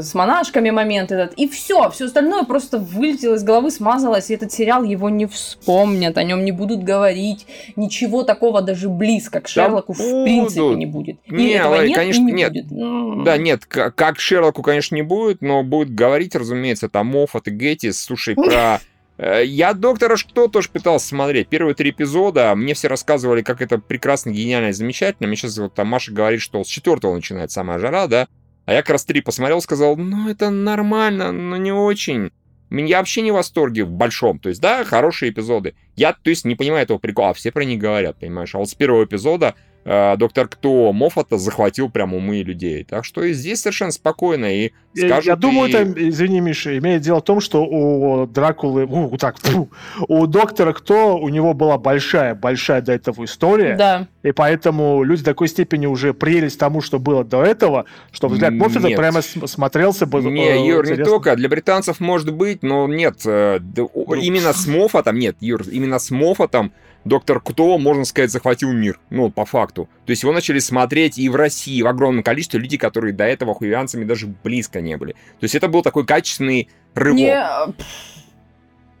[0.00, 4.52] с монашками момент этот, и все, все остальное просто вылетело из головы, смазалось, и этот
[4.52, 7.46] сериал его не вспомнят, о нем не будут говорить,
[7.76, 11.18] ничего такого даже близко к Шерлоку да в принципе не будет.
[11.26, 12.52] И не, этого нет, конечно, и не нет.
[12.52, 13.24] будет.
[13.24, 18.00] Да, нет, как Шерлоку, конечно, не будет, но будет говорить, разумеется, там Моффат и Геттис,
[18.00, 18.78] слушай, про Э,
[19.18, 21.48] я доктора что тоже пытался смотреть.
[21.48, 25.28] Первые три эпизода мне все рассказывали, как это прекрасно, гениально и замечательно.
[25.28, 28.28] Мне сейчас вот там Маша говорит, что с четвертого начинает самая жара, да?
[28.66, 32.32] А я как раз три посмотрел, сказал, ну это нормально, но не очень.
[32.70, 34.38] Я вообще не в восторге в большом.
[34.38, 35.74] То есть, да, хорошие эпизоды.
[35.96, 38.54] Я, то есть, не понимаю этого прикола, а все про них говорят, понимаешь?
[38.54, 42.84] А вот с первого эпизода Э, доктор Кто Моффата захватил прям умы людей.
[42.84, 45.24] Так что и здесь совершенно спокойно и скажут...
[45.26, 45.72] Я, я думаю, и...
[45.72, 49.70] это, извини, Миша, имеет дело в том, что у Дракулы, у, так, фу,
[50.08, 53.76] у доктора Кто у него была большая-большая до этого история.
[53.76, 54.08] Да.
[54.22, 58.54] И поэтому люди в такой степени уже приелись тому, что было до этого, что взгляд
[58.54, 58.98] Моффата нет.
[58.98, 60.22] прямо смотрелся бы...
[60.22, 61.02] Не, э, Юр, интересно.
[61.02, 61.36] не только.
[61.36, 63.18] Для британцев может быть, но нет.
[63.26, 66.72] Э, ну, именно с Моффатом, нет, Юр, именно с Моффатом
[67.04, 68.98] доктор Кто, можно сказать, захватил мир.
[69.10, 69.88] Ну, по факту.
[70.06, 73.54] То есть его начали смотреть и в России в огромном количестве людей, которые до этого
[73.54, 75.12] хуевианцами даже близко не были.
[75.12, 77.18] То есть это был такой качественный рывок.
[77.18, 77.74] Не...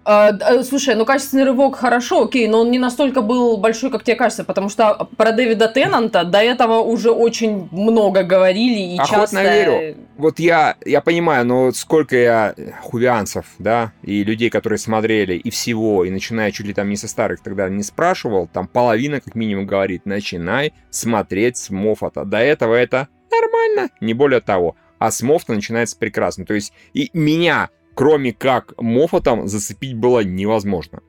[0.04, 4.04] А, э, слушай, ну качественный рывок хорошо, окей, но он не настолько был большой, как
[4.04, 9.18] тебе кажется, потому что про Дэвида Теннанта до этого уже очень много говорили и Охотно
[9.18, 9.42] часто...
[9.42, 9.96] верю.
[10.18, 16.04] Вот я, я понимаю, но сколько я хувианцев, да, и людей, которые смотрели, и всего,
[16.04, 19.66] и начиная чуть ли там не со старых тогда не спрашивал, там половина как минимум
[19.66, 22.24] говорит, начинай смотреть с Моффата.
[22.24, 24.76] До этого это нормально, не более того.
[24.98, 26.44] А с Моффата начинается прекрасно.
[26.44, 31.00] То есть и меня кроме как Моффатом зацепить было невозможно.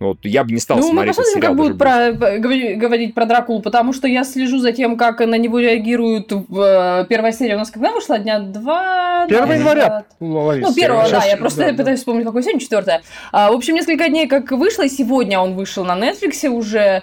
[0.00, 1.16] Вот я бы не стал ну, смотреть.
[1.16, 4.96] Ну, мы посмотрим, как будут про, говорить про Дракулу, потому что я слежу за тем,
[4.96, 7.54] как на него реагируют в э, первой серии.
[7.54, 8.18] У нас когда вышла?
[8.18, 9.24] Дня два?
[9.24, 10.04] 1 января.
[10.20, 11.24] Ну, ну первого, да.
[11.24, 12.02] Я просто да, пытаюсь да.
[12.02, 13.02] вспомнить, какой сегодня, четвертое.
[13.32, 17.02] А, в общем, несколько дней как вышло, и сегодня он вышел на Netflix уже.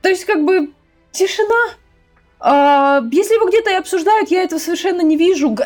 [0.00, 0.70] То есть, как бы,
[1.12, 1.74] тишина.
[2.42, 5.56] А, если его где-то и обсуждают, я этого совершенно не вижу.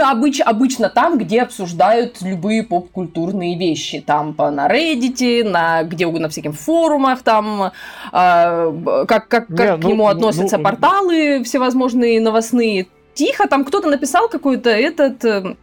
[0.00, 4.00] Обыч, обычно там, где обсуждают любые поп-культурные вещи.
[4.00, 7.72] Там по, на Reddit, на где угодно, на всяких форумах, там
[8.12, 12.86] как, как, как не, к ну, нему ну, относятся ну, порталы всевозможные новостные.
[13.14, 15.24] Тихо, там кто-то написал какой-то этот...
[15.24, 15.56] Э,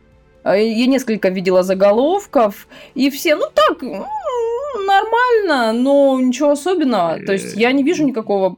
[0.43, 7.19] А, я несколько видела заголовков, и все, ну так, нормально, но ничего особенного.
[7.25, 8.57] То есть я не вижу никакого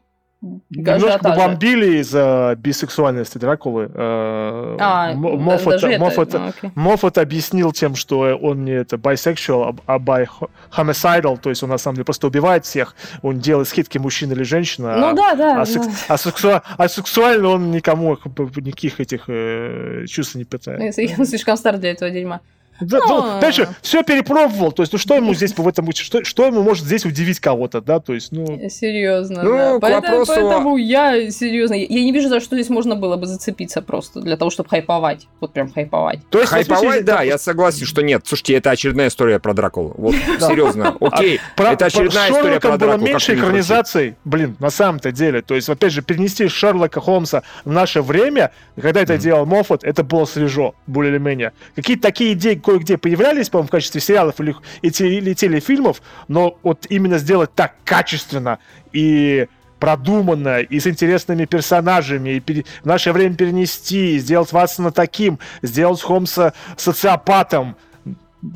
[0.70, 3.90] Немножко побомбили из-за бисексуальности Дракулы.
[3.94, 6.54] Э, а, Моффат, даже Моффат, это...
[6.62, 10.28] а, Моффат объяснил тем, что он не это bisexual, а bi
[10.76, 14.44] homicidal, то есть он на самом деле просто убивает всех, он делает скидки мужчина или
[14.44, 14.98] женщина.
[14.98, 15.62] Ну а, да, да.
[15.62, 18.18] А, секс, а, сексу, а сексуально он никому
[18.58, 20.98] никаких этих э, чувств не питает.
[20.98, 22.42] Я слишком стар для этого дерьма.
[22.80, 24.72] Да, ну, дальше все перепробовал.
[24.72, 27.82] То есть, ну что ему здесь в этом что, что ему может здесь удивить кого-то,
[27.82, 28.00] да?
[28.00, 28.46] То есть, ну.
[28.70, 29.44] Серьезно.
[29.44, 29.80] Ну, да.
[29.80, 30.34] поэтому, вопросу...
[30.34, 31.76] поэтому я серьезно.
[31.76, 35.28] Я не вижу, за что здесь можно было бы зацепиться просто для того, чтобы хайповать.
[35.40, 36.20] Вот прям хайповать.
[36.30, 38.24] То есть, хайповать, да, я согласен, что нет.
[38.26, 39.94] Слушайте, это очередная история про Дракулу.
[39.98, 41.40] Вот серьезно, окей.
[41.58, 42.98] А это очередная история про Дракулу.
[42.98, 45.42] было меньше экранизаций, блин, на самом-то деле.
[45.42, 50.04] То есть, опять же, перенести Шерлока Холмса в наше время, когда это делал Моффат, это
[50.04, 51.54] было свежо, более или менее.
[51.76, 57.18] Какие-то такие идеи, кое-где появлялись, по-моему, в качестве сериалов или, или телефильмов, но вот именно
[57.18, 58.60] сделать так качественно
[58.92, 59.48] и
[59.80, 62.64] продуманно и с интересными персонажами, и пере...
[62.84, 67.76] в наше время перенести, сделать Ватсона таким, сделать Холмса социопатом,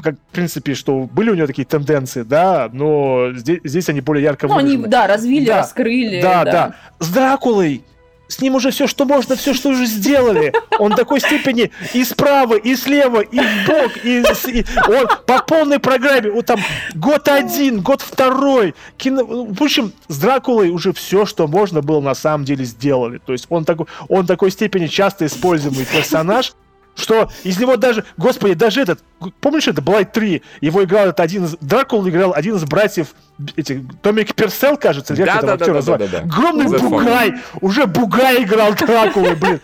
[0.01, 4.24] как, в принципе, что были у него такие тенденции, да, но здесь, здесь они более
[4.24, 4.70] ярко выражены.
[4.70, 6.22] Ну, они, да, развили, да, раскрыли.
[6.22, 6.76] Да, да, да.
[6.99, 7.84] С Дракулой
[8.28, 10.53] с ним уже все, что можно, все, что уже сделали.
[10.80, 15.80] Он такой степени и справа, и слева, и в бок, и, и он по полной
[15.80, 16.32] программе.
[16.32, 16.59] Вот там
[16.95, 18.75] год один, год второй.
[18.97, 23.19] Кино, в общем, с Дракулой уже все, что можно было, на самом деле сделали.
[23.19, 26.53] То есть он такой, он такой степени часто используемый персонаж,
[26.97, 28.99] что из него даже, господи, даже этот,
[29.39, 33.09] помнишь, это Блайт 3, его играл это один из, Дракул играл один из братьев,
[33.55, 36.19] эти, Томик Персел, кажется, как да, этого да, актера да, да, да, да.
[36.23, 39.61] Огромный бугай, уже бугай играл Дракулы, блин.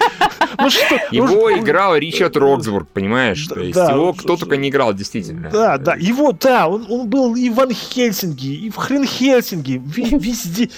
[0.60, 1.00] Ну что?
[1.12, 3.46] Его ну, играл Ричард Роксбург, понимаешь?
[3.48, 5.50] То есть его кто только не играл, действительно.
[5.50, 9.82] Да, да, его, да, он, он был и в Ван Хельсинги, и в Хрен Хельсинги,
[9.84, 10.70] везде.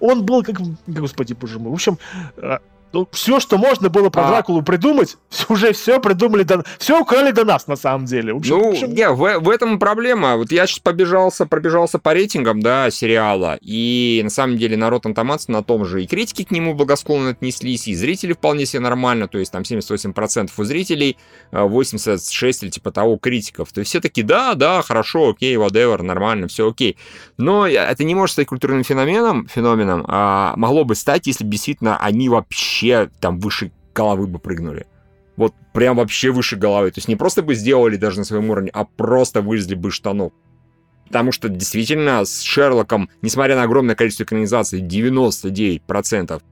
[0.00, 0.56] Он был как,
[0.86, 1.98] господи, боже мой, в общем,
[2.38, 2.60] а,
[2.92, 4.28] ну, все, что можно было про а...
[4.28, 5.16] Дракулу придумать,
[5.48, 6.64] уже все придумали, до...
[6.78, 8.32] все украли до нас, на самом деле.
[8.32, 8.94] В общем, ну, в общем...
[8.94, 10.36] не, в, в этом проблема.
[10.36, 15.48] Вот я сейчас побежался, пробежался по рейтингам, да, сериала, и на самом деле народ Антоматс
[15.48, 16.02] на том же.
[16.02, 20.50] И критики к нему благосклонно отнеслись, и зрители вполне себе нормально, то есть там 78%
[20.56, 21.18] у зрителей,
[21.52, 23.70] 86 а, или типа того критиков.
[23.72, 26.96] То есть все таки да, да, хорошо, окей, whatever, нормально, все окей.
[27.36, 31.98] Но это не может стать культурным феноменом, феноменом, а могло бы стать, если бы действительно
[31.98, 34.86] они вообще вообще там выше головы бы прыгнули.
[35.36, 36.90] Вот прям вообще выше головы.
[36.90, 40.32] То есть не просто бы сделали даже на своем уровне, а просто вылезли бы штанов.
[41.06, 46.42] Потому что действительно с Шерлоком, несмотря на огромное количество экранизаций, 99%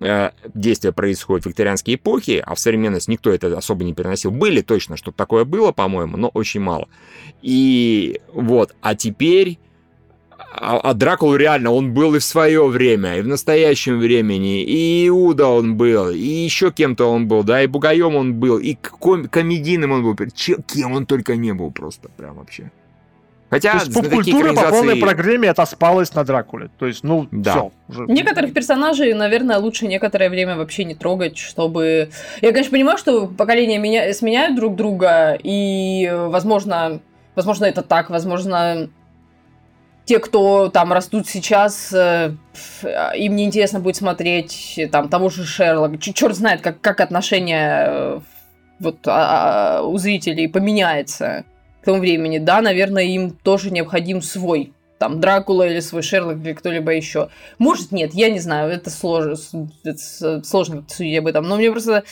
[0.00, 4.30] э, действия происходит в викторианской эпохе, а в современность никто это особо не переносил.
[4.32, 6.88] Были точно, что такое было, по-моему, но очень мало.
[7.40, 9.58] И вот, а теперь
[10.56, 15.08] а, а Дракулу реально, он был и в свое время, и в настоящем времени, и
[15.08, 19.28] Иуда он был, и еще кем-то он был, да, и Бугаем он был, и ком-
[19.28, 22.70] комедийным он был, кем он только не был просто, прям вообще.
[23.50, 26.70] Хотя То есть поп-культура по полной программе отоспалась на Дракуле.
[26.76, 27.52] То есть, ну, да.
[27.52, 27.72] все.
[27.88, 28.06] Уже...
[28.06, 32.10] Некоторых персонажей, наверное, лучше некоторое время вообще не трогать, чтобы...
[32.42, 34.12] Я, конечно, понимаю, что поколения меня...
[34.12, 37.00] сменяют друг друга, и, возможно,
[37.36, 38.88] возможно, это так, возможно,
[40.04, 42.34] те, кто там растут сейчас, э,
[43.16, 45.98] им неинтересно будет смотреть там того же Шерлока.
[45.98, 48.20] Черт знает, как, как отношение э,
[48.80, 51.44] вот, а, а, у зрителей поменяется
[51.80, 52.38] к тому времени.
[52.38, 57.28] Да, наверное, им тоже необходим свой там Дракула или свой Шерлок или кто-либо еще.
[57.58, 59.36] Может, нет, я не знаю, это сложно,
[59.84, 62.04] это сложно судить об этом, но мне просто...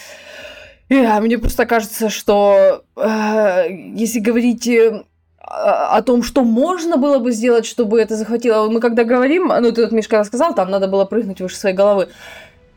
[0.88, 5.04] Мне просто кажется, что э, если говорить э,
[5.44, 8.68] о том, что можно было бы сделать, чтобы это захватило.
[8.70, 12.08] Мы когда говорим, ну, ты вот, Мишка, сказал, там надо было прыгнуть выше своей головы.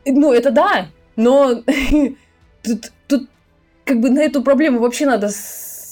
[0.06, 1.56] Ну, это да, но
[2.64, 3.30] тут, тут
[3.86, 5.30] как бы на эту проблему вообще надо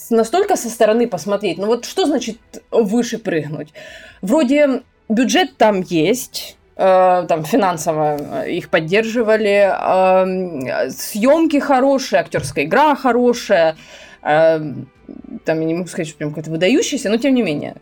[0.10, 1.58] настолько со стороны посмотреть.
[1.58, 2.38] Ну, вот что значит
[2.72, 3.74] выше прыгнуть?
[4.22, 13.76] Вроде бюджет там есть, э, там финансово их поддерживали, э, съемки хорошие, актерская игра хорошая,
[14.22, 14.62] э,
[15.46, 17.76] там я не могу сказать, что прям какой-то выдающийся, но тем не менее.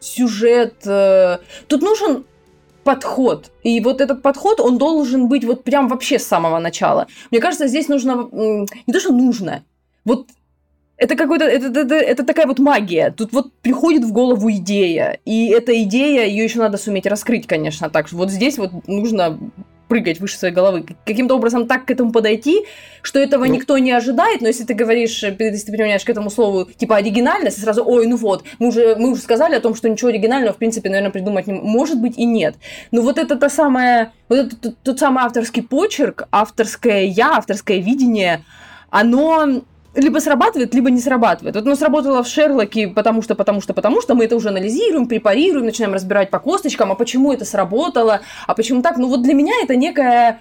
[0.00, 0.84] Сюжет...
[0.84, 2.24] Э, тут нужен
[2.82, 3.52] подход.
[3.62, 7.06] И вот этот подход, он должен быть вот прям вообще с самого начала.
[7.30, 8.28] Мне кажется, здесь нужно...
[8.32, 9.62] Не то, что нужно.
[10.04, 10.26] Вот
[10.96, 11.44] это какой-то...
[11.44, 13.10] Это, это, это такая вот магия.
[13.10, 15.20] Тут вот приходит в голову идея.
[15.24, 18.10] И эта идея, ее еще надо суметь раскрыть, конечно, так.
[18.12, 19.38] Вот здесь вот нужно
[19.88, 20.84] прыгать выше своей головы.
[21.04, 22.64] Каким-то образом так к этому подойти,
[23.02, 26.10] что этого ну, никто не ожидает, но если ты говоришь, э, если ты применяешь к
[26.10, 29.74] этому слову, типа, оригинальность, сразу, ой, ну вот, мы уже, мы уже сказали о том,
[29.74, 32.56] что ничего оригинального, в принципе, наверное, придумать не может быть и нет.
[32.90, 37.78] Но вот это та самая, вот это тот, тот самый авторский почерк, авторское я, авторское
[37.78, 38.44] видение,
[38.90, 39.62] оно
[39.94, 41.54] либо срабатывает, либо не срабатывает.
[41.54, 45.06] Вот оно сработало в Шерлоке, потому что, потому что, потому что мы это уже анализируем,
[45.06, 48.96] препарируем, начинаем разбирать по косточкам, а почему это сработало, а почему так.
[48.96, 50.40] Ну вот для меня это некая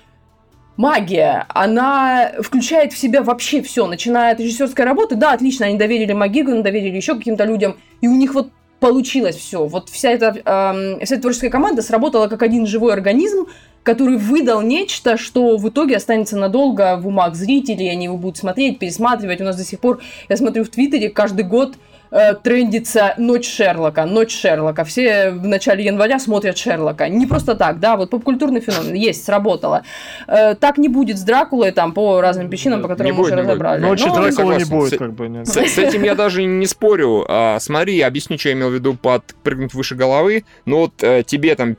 [0.78, 1.46] магия.
[1.50, 5.16] Она включает в себя вообще все, начиная от режиссерской работы.
[5.16, 8.50] Да, отлично, они доверили Магигану, доверили еще каким-то людям, и у них вот
[8.82, 9.68] получилось все.
[9.68, 13.46] Вот вся эта, э, вся эта творческая команда сработала как один живой организм,
[13.84, 18.80] который выдал нечто, что в итоге останется надолго в умах зрителей, они его будут смотреть,
[18.80, 19.40] пересматривать.
[19.40, 21.76] У нас до сих пор, я смотрю в Твиттере, каждый год
[22.12, 24.84] э, трендится «Ночь Шерлока», «Ночь Шерлока».
[24.84, 27.10] Все в начале января смотрят Шерлока.
[27.10, 28.94] Не просто так, да, вот попкультурный феномен.
[28.94, 29.84] Есть, сработало.
[30.28, 33.82] Э, так не будет с Дракулой, там, по разным причинам, по которым мы уже разобрали.
[33.82, 34.16] Ночи Но...
[34.16, 35.28] Дракула не будет, как бы.
[35.28, 35.48] Нет.
[35.48, 37.26] С, с этим я даже не спорю.
[37.28, 40.44] А, смотри, объясню, что я имел в виду под прыгнуть выше головы.
[40.66, 41.78] Ну вот э, тебе там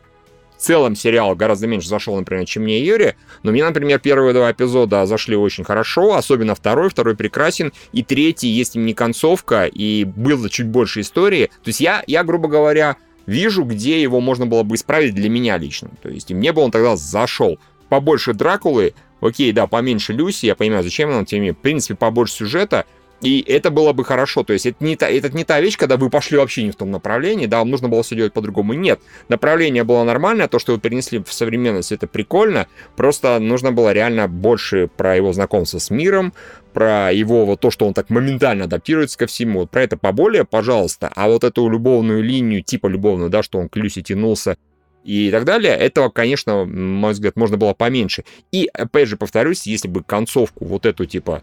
[0.63, 5.05] целом сериал гораздо меньше зашел, например, чем мне Юре, но мне, например, первые два эпизода
[5.07, 10.69] зашли очень хорошо, особенно второй, второй прекрасен, и третий, если не концовка, и было чуть
[10.69, 12.97] больше истории, то есть я, я грубо говоря,
[13.27, 16.63] вижу, где его можно было бы исправить для меня лично, то есть и мне бы
[16.63, 17.59] он тогда зашел.
[17.89, 22.87] Побольше Дракулы, окей, да, поменьше Люси, я понимаю, зачем нам теме, в принципе, побольше сюжета,
[23.23, 24.43] и это было бы хорошо.
[24.43, 26.77] То есть это не, та, это не та вещь, когда вы пошли вообще не в
[26.77, 28.75] том направлении, да, вам нужно было все делать по-другому.
[28.75, 32.67] Нет, направление было нормальное, то, что вы перенесли в современность, это прикольно.
[32.97, 36.35] Просто нужно было реально больше про его знакомство с миром,
[36.73, 39.61] про его вот то, что он так моментально адаптируется ко всему.
[39.61, 41.11] Вот про это поболее, пожалуйста.
[41.15, 44.57] А вот эту любовную линию, типа любовную, да, что он к Люси тянулся,
[45.05, 45.75] и так далее.
[45.75, 48.25] Этого, конечно, на мой взгляд, можно было поменьше.
[48.51, 51.43] И, опять же, повторюсь, если бы концовку вот эту, типа,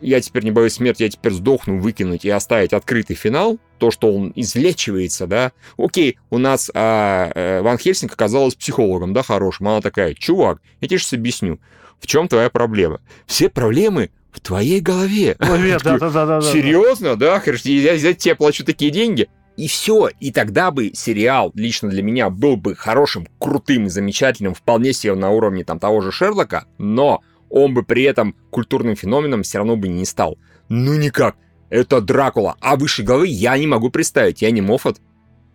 [0.00, 4.12] я теперь не боюсь смерти, я теперь сдохну, выкинуть и оставить открытый финал, то, что
[4.12, 9.80] он излечивается, да, окей, у нас а, а, Ван Хельсинг оказалась психологом, да, хорошим, она
[9.80, 11.60] такая, чувак, я тебе сейчас объясню,
[12.00, 13.00] в чем твоя проблема?
[13.26, 15.36] Все проблемы в твоей голове.
[15.38, 17.42] голове да, да, да, да, Серьезно, да?
[17.64, 19.28] Я за тебя плачу такие деньги
[19.58, 20.08] и все.
[20.20, 25.30] И тогда бы сериал лично для меня был бы хорошим, крутым замечательным, вполне себе на
[25.30, 29.88] уровне там того же Шерлока, но он бы при этом культурным феноменом все равно бы
[29.88, 30.38] не стал.
[30.68, 31.36] Ну никак.
[31.70, 35.00] Это Дракула, а выше головы я не могу представить, я не Моффат.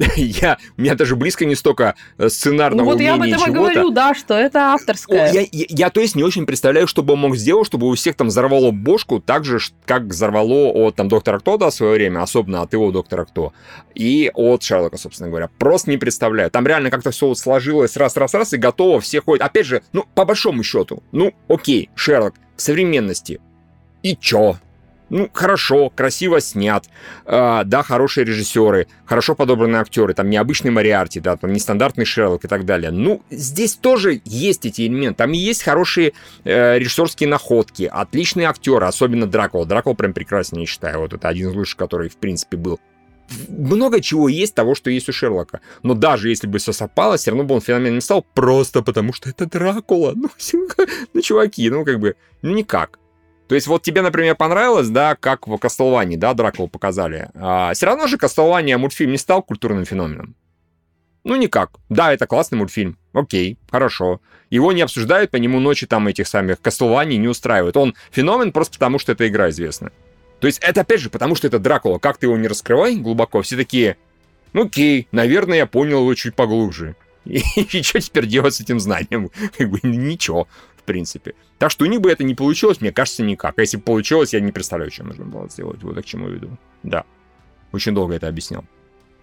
[0.16, 3.54] я, у меня даже близко не столько э, сценарного ну, вот я об этом и
[3.54, 5.32] говорю, да, что это авторское.
[5.32, 7.94] Я, я, я, то есть, не очень представляю, что бы он мог сделать, чтобы у
[7.96, 11.94] всех там взорвало бошку так же, как взорвало от там доктора Кто, да, в свое
[11.94, 13.54] время, особенно от его доктора Кто,
[13.96, 15.50] и от Шерлока, собственно говоря.
[15.58, 16.50] Просто не представляю.
[16.52, 19.46] Там реально как-то все сложилось раз-раз-раз и готово, все ходят.
[19.46, 23.40] Опять же, ну, по большому счету, ну, окей, Шерлок в современности.
[24.02, 24.58] И чё?
[25.10, 26.86] Ну, хорошо, красиво снят,
[27.26, 32.48] э, да, хорошие режиссеры, хорошо подобранные актеры, там необычный Мариарти, да, там нестандартный Шерлок и
[32.48, 32.92] так далее.
[32.92, 39.28] Ну, здесь тоже есть эти элементы, там есть хорошие э, режиссерские находки, отличные актеры, особенно
[39.28, 39.66] Дракула.
[39.66, 42.80] Дракула прям прекрасный, я считаю, вот это один из лучших, который, в принципе, был
[43.48, 45.62] много чего есть того, что есть у Шерлока.
[45.82, 49.14] Но даже если бы все совпало, все равно бы он феномен не стал, просто потому
[49.14, 50.14] что это Дракула.
[50.24, 50.30] Ну,
[51.14, 53.00] ну, чуваки, ну, как бы, ну, никак.
[53.54, 57.30] То есть вот тебе, например, понравилось, да, как в Кастлвании, да, Дракулу показали.
[57.36, 60.34] А, все равно же Кастлвания мультфильм не стал культурным феноменом.
[61.24, 61.70] Ну, никак.
[61.88, 62.98] Да, это классный мультфильм.
[63.14, 64.22] Окей, хорошо.
[64.50, 67.78] Его не обсуждают, по нему ночи там этих самых Кастлваний не устраивают.
[67.78, 69.92] Он феномен просто потому, что эта игра известна.
[70.40, 72.00] То есть это, опять же, потому что это Дракула.
[72.00, 73.98] Как ты его не раскрывай глубоко, все такие,
[74.54, 76.96] ну окей, наверное, я понял его чуть поглубже.
[77.26, 79.30] И, и что теперь делать с этим знанием?
[79.56, 80.48] Как бы ничего
[80.84, 81.34] в принципе.
[81.58, 83.58] Так что у них бы это не получилось, мне кажется, никак.
[83.58, 85.82] А если бы получилось, я не представляю, что нужно было сделать.
[85.82, 86.50] Вот к чему я веду.
[86.84, 87.06] Да.
[87.72, 88.66] Очень долго это объяснял.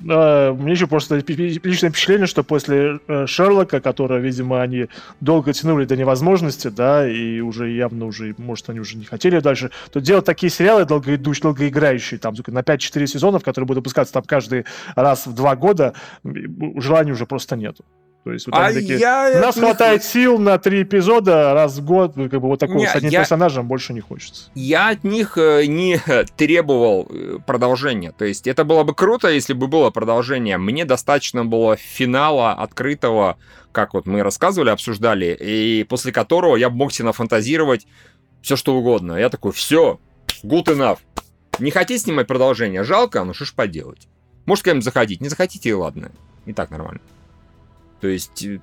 [0.03, 4.89] Uh, мне еще просто личное впечатление, что после uh, Шерлока, которое, видимо, они
[5.21, 9.71] долго тянули до невозможности, да, и уже явно уже, может, они уже не хотели дальше,
[9.93, 14.65] то делать такие сериалы долгоидущие, долгоиграющие, там, на 5-4 сезонов, которые будут выпускаться там каждый
[14.97, 15.93] раз в два года,
[16.25, 17.85] желания уже просто нету.
[18.23, 19.33] То есть вот а такие, я...
[19.37, 19.63] у нас не...
[19.63, 23.13] хватает сил на три эпизода раз в год, как бы вот такого не, с одним
[23.13, 23.21] я...
[23.21, 24.51] персонажем больше не хочется.
[24.55, 25.99] Я от них э, не
[26.37, 28.13] требовал э, продолжения.
[28.13, 30.59] То есть это было бы круто, если бы было продолжение.
[30.59, 33.39] Мне достаточно было финала открытого,
[33.73, 37.87] как вот мы рассказывали, обсуждали, и после которого я мог себе нафантазировать
[38.43, 39.15] все что угодно.
[39.17, 39.99] Я такой, все,
[40.45, 40.99] good enough.
[41.59, 42.85] Не хотите снимать продолжение?
[42.85, 44.09] Жалко, ну что ж поделать.
[44.45, 45.23] Может, кем заходить.
[45.23, 46.11] Не захотите, и ладно.
[46.45, 47.01] И так нормально.
[48.01, 48.61] То есть э,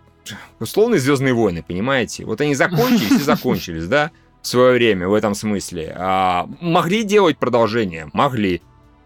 [0.60, 2.26] условные Звездные войны, понимаете?
[2.26, 4.12] Вот они закончились и закончились, да,
[4.42, 5.94] в свое время в этом смысле.
[5.98, 8.10] А, могли делать продолжение?
[8.14, 8.62] Могли.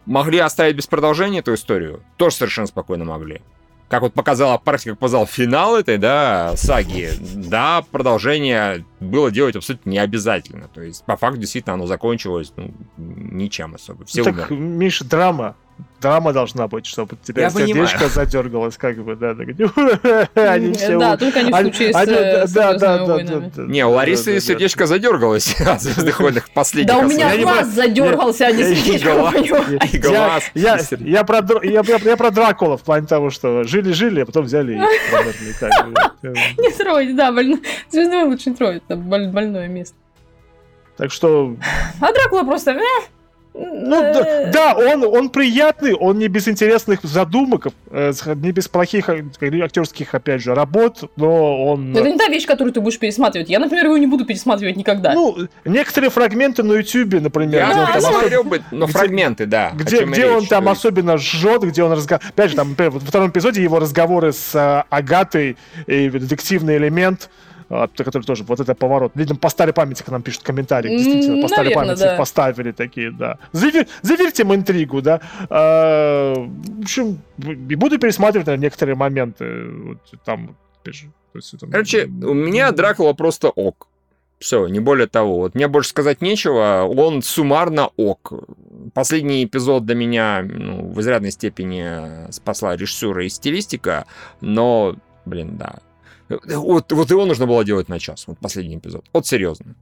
[0.05, 2.03] Могли оставить без продолжения эту историю?
[2.17, 3.41] Тоже совершенно спокойно могли.
[3.87, 9.97] Как вот показала практика, показал финал этой, да, саги, да, продолжение было делать абсолютно не
[9.97, 10.67] обязательно.
[10.67, 14.05] То есть, по факту, действительно, оно закончилось ну, ничем особо.
[14.05, 14.63] Все так, умерли.
[14.63, 15.55] Миша, драма
[15.99, 18.09] драма должна быть, чтобы тебя я сердечко понимаю.
[18.09, 19.29] задергалось, как бы, да,
[20.51, 20.97] они все...
[20.97, 23.63] Да, только не в случае с Да, да, да.
[23.63, 26.93] Не, у Ларисы сердечко задергалось от Звездных войнах последних.
[26.93, 29.31] Да у меня глаз задергался, а не сердечко.
[30.55, 31.23] Я
[32.17, 34.77] про Дракула в плане того, что жили-жили, а потом взяли и.
[36.57, 37.31] Не строить, да,
[37.89, 39.95] Звездные лучше не строить, это больное место.
[40.97, 41.55] Так что...
[41.99, 42.77] А Дракула просто...
[43.53, 49.09] Ну, да, да, он, он приятный, он не без интересных задумок, э, не без плохих
[49.09, 51.93] актерских, опять же, работ, но он...
[51.93, 53.49] Это не та вещь, которую ты будешь пересматривать.
[53.49, 55.13] Я, например, его не буду пересматривать никогда.
[55.13, 55.35] Ну,
[55.65, 57.67] некоторые фрагменты на Ютубе, например.
[57.67, 59.71] Я где он смотрел бы, но где, фрагменты, да.
[59.73, 60.77] Где, где он там есть.
[60.77, 62.33] особенно жжет, где он разговаривает.
[62.33, 67.29] Опять же, там, например, во втором эпизоде его разговоры с э, Агатой и детективный элемент
[67.97, 69.11] который тоже вот это поворот.
[69.15, 70.89] Видимо, по старой памяти к нам пишут комментарии.
[70.89, 72.15] Действительно, по старой памяти да.
[72.17, 73.37] поставили такие, да.
[73.51, 75.21] Завер, заверьте им интригу, да.
[75.49, 79.69] А, в общем, и буду пересматривать наверное, некоторые моменты.
[79.69, 80.55] Вот, там,
[80.85, 83.87] есть, там, Короче, у меня Дракула просто ок.
[84.39, 85.37] Все, не более того.
[85.37, 86.83] Вот мне больше сказать нечего.
[86.83, 88.33] Он суммарно ок.
[88.93, 94.07] Последний эпизод для меня ну, в изрядной степени спасла режиссура и стилистика,
[94.41, 94.95] но,
[95.25, 95.75] блин, да,
[96.55, 99.05] вот, вот его нужно было делать на час, вот последний эпизод.
[99.13, 99.75] Вот серьезно.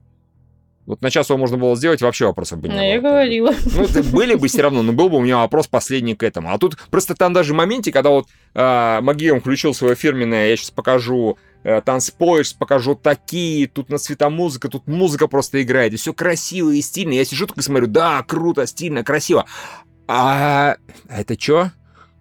[0.90, 2.88] Вот на час его можно было сделать, вообще вопросов бы не ну, было.
[2.88, 3.54] Я говорила.
[3.76, 6.52] Ну, были бы все равно, но был бы у меня вопрос последний к этому.
[6.52, 10.58] А тут просто там даже в моменте, когда вот э, Магием включил свое фирменное, я
[10.58, 15.98] сейчас покажу э, танцпол, сейчас покажу такие, тут на светомузыка, тут музыка просто играет, и
[15.98, 17.14] все красиво и стильно.
[17.14, 19.46] Я сижу только смотрю, да, круто, стильно, красиво.
[20.08, 20.78] А
[21.08, 21.72] это что?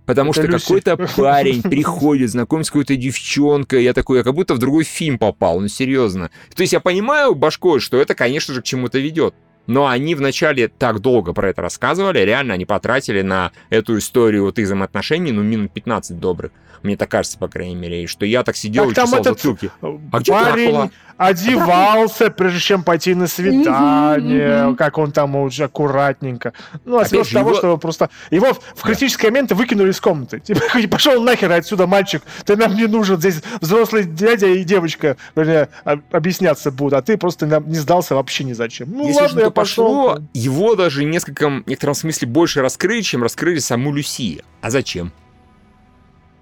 [0.08, 4.54] Потому это что какой-то парень приходит, знакомится с какой-то девчонкой, я такой, я как будто
[4.54, 6.30] в другой фильм попал, ну серьезно.
[6.54, 9.34] То есть я понимаю башкой, что это, конечно же, к чему-то ведет.
[9.66, 14.58] Но они вначале так долго про это рассказывали, реально они потратили на эту историю вот
[14.58, 16.52] их взаимоотношений, ну, минут 15 добрых.
[16.82, 19.70] Мне так кажется, по крайней мере, что я так сидел так и чесал этот затылки.
[19.82, 20.90] А где парень Дракула?
[21.18, 26.52] Одевался, прежде чем пойти на свидание, как он там уже аккуратненько.
[26.84, 30.40] Ну, а с того, что просто его в критические моменты выкинули из комнаты.
[30.44, 30.60] Типа,
[30.90, 35.68] пошел нахер отсюда, мальчик, ты нам не нужен, здесь взрослый дядя и девочка вернее,
[36.10, 38.90] объясняться будут, а ты просто нам не сдался вообще ни зачем.
[38.90, 40.08] Ну, Если ладно, я пошел.
[40.08, 44.42] Пошло, его даже в некотором смысле больше раскрыли, чем раскрыли саму Люси.
[44.60, 45.12] А зачем?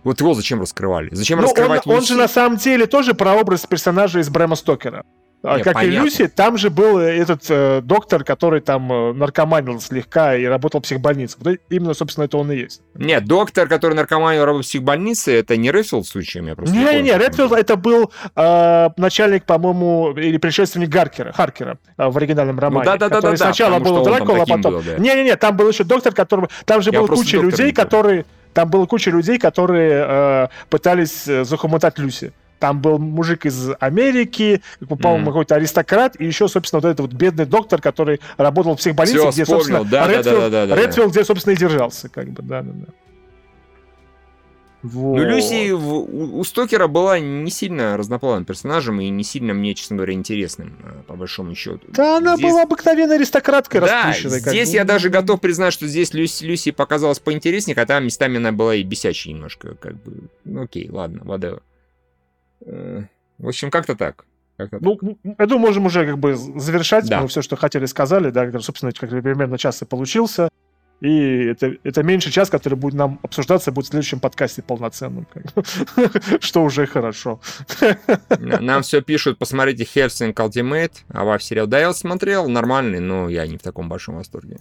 [0.07, 1.09] Вот его зачем раскрывали?
[1.11, 4.55] Зачем ну, раскрывать он, он же на самом деле тоже про образ персонажа из Брэма
[4.55, 5.03] Стокера.
[5.43, 5.97] А, Не, как понятно.
[5.97, 10.79] и Люси, там же был этот э, доктор, который там э, наркоманил слегка и работал
[10.79, 11.37] в психбольнице.
[11.41, 12.83] Вот именно, собственно, это он и есть.
[12.95, 17.03] Нет, доктор, который наркоманил работал в психбольнице, это не Редфилд случаем, я просто не, не,
[17.03, 22.89] не Редфилд это был э, начальник, по-моему, или предшественник Гаркера, Харкера э, в оригинальном романе.
[22.89, 24.83] Ну, да, да, да, да, сначала был Дракула, а потом...
[24.99, 26.49] Не-не-не, там был еще доктор, который...
[26.65, 28.25] Там же был куча людей, которые
[28.57, 32.33] там была куча людей, которые э, пытались э, захомутать Люси.
[32.59, 35.27] Там был мужик из Америки, по-моему, mm.
[35.27, 39.31] какой-то аристократ, и еще, собственно, вот этот вот бедный доктор, который работал в психбольнице, Все,
[39.31, 39.61] где, вспомнил.
[39.61, 42.93] собственно, да, Редфилд, да, да, да, Редфилд, где, собственно, и держался, как бы, да-да-да.
[44.83, 45.17] Вот.
[45.17, 49.97] Ну, Люси у, у Стокера была не сильно разноплановым персонажем и не сильно мне, честно
[49.97, 51.81] говоря, интересным, э, по большому счету.
[51.89, 52.51] Да, она здесь...
[52.51, 57.75] была обыкновенной аристократкой да, здесь я даже готов признать, что здесь Люси, Люси показалась поинтереснее,
[57.75, 60.29] хотя местами она была и бесячей немножко, как бы.
[60.45, 61.63] Ну, окей, ладно, whatever.
[62.61, 63.05] Э,
[63.39, 64.25] в общем, как-то так.
[64.57, 65.35] Как-то ну, так.
[65.39, 67.09] я думаю, можем уже как бы завершать.
[67.09, 67.23] Да.
[67.23, 70.49] Мы все, что хотели, сказали, да, собственно, как примерно час и получился.
[71.01, 75.27] И это, это меньше час, который будет нам обсуждаться, будет в следующем подкасте полноценным.
[76.41, 77.41] Что уже хорошо.
[78.39, 81.67] Нам все пишут, посмотрите Helsing Ultimate, а ваш сериал.
[81.67, 84.59] Да, я смотрел, нормальный, но я не в таком большом восторге.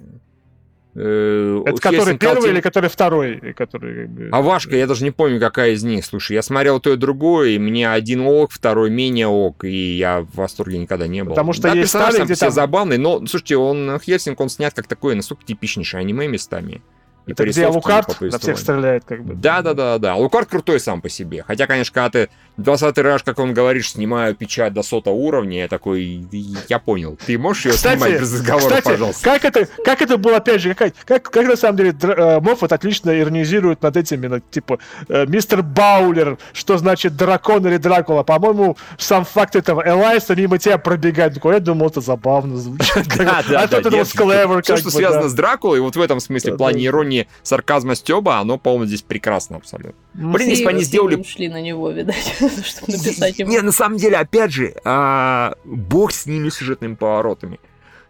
[0.95, 3.53] Э, Это который первый или который второй?
[3.53, 4.09] Который...
[4.31, 6.05] А Вашка, я даже не помню, какая из них.
[6.05, 10.21] Слушай, я смотрел то и другое, и мне один ок, второй менее ок, и я
[10.21, 11.31] в восторге никогда не был.
[11.31, 12.51] Потому что да, есть персонаж там все там...
[12.51, 16.81] забавный, но, слушайте, он, Хельсинг, он снят как такое настолько типичнейшее аниме местами.
[17.26, 19.34] И Это где Лукард на всех стреляет, как бы.
[19.34, 20.15] Да, да, да, да.
[20.15, 21.43] Лукард крутой сам по себе.
[21.45, 25.67] Хотя, конечно, когда ты 20 раз, как он говоришь, снимаю печать до сотого уровня, я
[25.67, 26.26] такой,
[26.69, 27.17] я понял.
[27.26, 29.23] Ты можешь ее Кстати, снимать без разговора, Кстати, пожалуйста?
[29.23, 32.39] как это, как это было, опять же, как, как, как на самом деле Др- э,
[32.39, 38.23] Моффат отлично иронизирует над этими, над, типа, э, мистер Баулер, что значит дракон или Дракула.
[38.23, 41.34] По-моему, сам факт этого Элайса мимо тебя пробегает.
[41.34, 43.05] Такой, я думал, это забавно звучит.
[43.17, 46.19] Да, да, А да, тут это clever, Все, что связано с Дракулой, вот в этом
[46.19, 46.86] смысле, в плане да.
[47.16, 49.95] Иронии, сарказма, стеба, оно, по-моему, здесь прекрасно абсолютно.
[50.13, 53.51] Блин, если бы они сделали ушли на него, видать, чтобы написать ему.
[53.51, 57.59] Не, на самом деле, опять же, а, бог с ними сюжетными поворотами.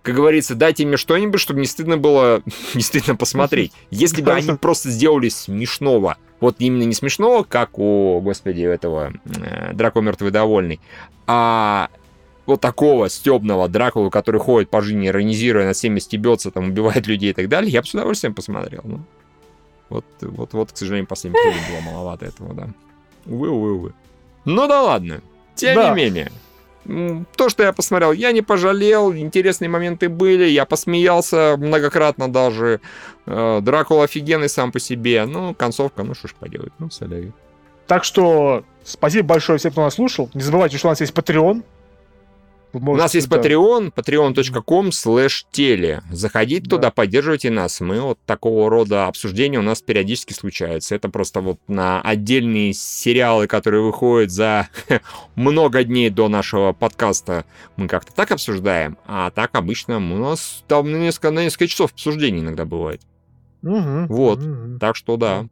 [0.02, 2.44] Как говорится, дайте мне что-нибудь, чтобы не стыдно было,
[2.74, 3.74] не стыдно посмотреть.
[3.90, 9.74] Если бы они просто сделали смешного, вот именно не смешного, как у, господи, этого э,
[9.74, 10.80] Драко мертвый довольный,
[11.26, 11.90] а
[12.46, 17.32] вот такого стебного Дракулу, который ходит по жизни, иронизируя над всеми, стебется, там, убивает людей
[17.32, 18.82] и так далее, я бы с удовольствием посмотрел.
[18.84, 19.02] Ну,
[19.90, 22.70] вот, вот, вот, к сожалению, последнем эпизоде было маловато этого, да.
[23.26, 23.94] Увы, увы, увы.
[24.46, 25.22] Ну да ладно.
[25.56, 25.90] Тем Да.
[25.90, 26.32] не менее.
[27.36, 32.80] То, что я посмотрел, я не пожалел, интересные моменты были, я посмеялся многократно даже.
[33.26, 37.34] Э, Дракула офигенный сам по себе, ну, концовка, ну что ж поделать, ну, соляви.
[37.88, 40.30] Так что спасибо большое всем, кто нас слушал.
[40.36, 41.64] Не забывайте, что у нас есть Patreon.
[42.76, 46.02] Вы У нас можете есть туда- Patreon, patreon.com slash теле.
[46.12, 46.76] Заходите Да.
[46.76, 47.80] туда, поддерживайте нас.
[47.80, 50.94] Мы вот такого рода обсуждения у нас периодически случаются.
[50.94, 54.68] Это просто вот на отдельные сериалы, которые выходят за
[55.36, 57.46] много дней до нашего подкаста,
[57.78, 58.98] мы как-то так обсуждаем.
[59.06, 63.02] А так обычно у нас там на несколько, на несколько часов обсуждений иногда бывает.
[63.62, 64.40] Мгм, Вот.
[64.40, 64.80] мгм.
[64.80, 65.48] Так что да.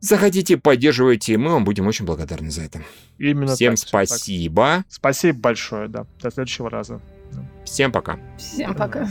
[0.00, 2.82] Заходите, поддерживайте, мы вам будем очень благодарны за это.
[3.18, 4.06] Именно Всем так, всё так.
[4.06, 4.84] спасибо.
[4.88, 6.06] Спасибо большое, да.
[6.22, 7.00] До следующего раза.
[7.64, 8.18] Всем пока.
[8.38, 9.08] Всем пока.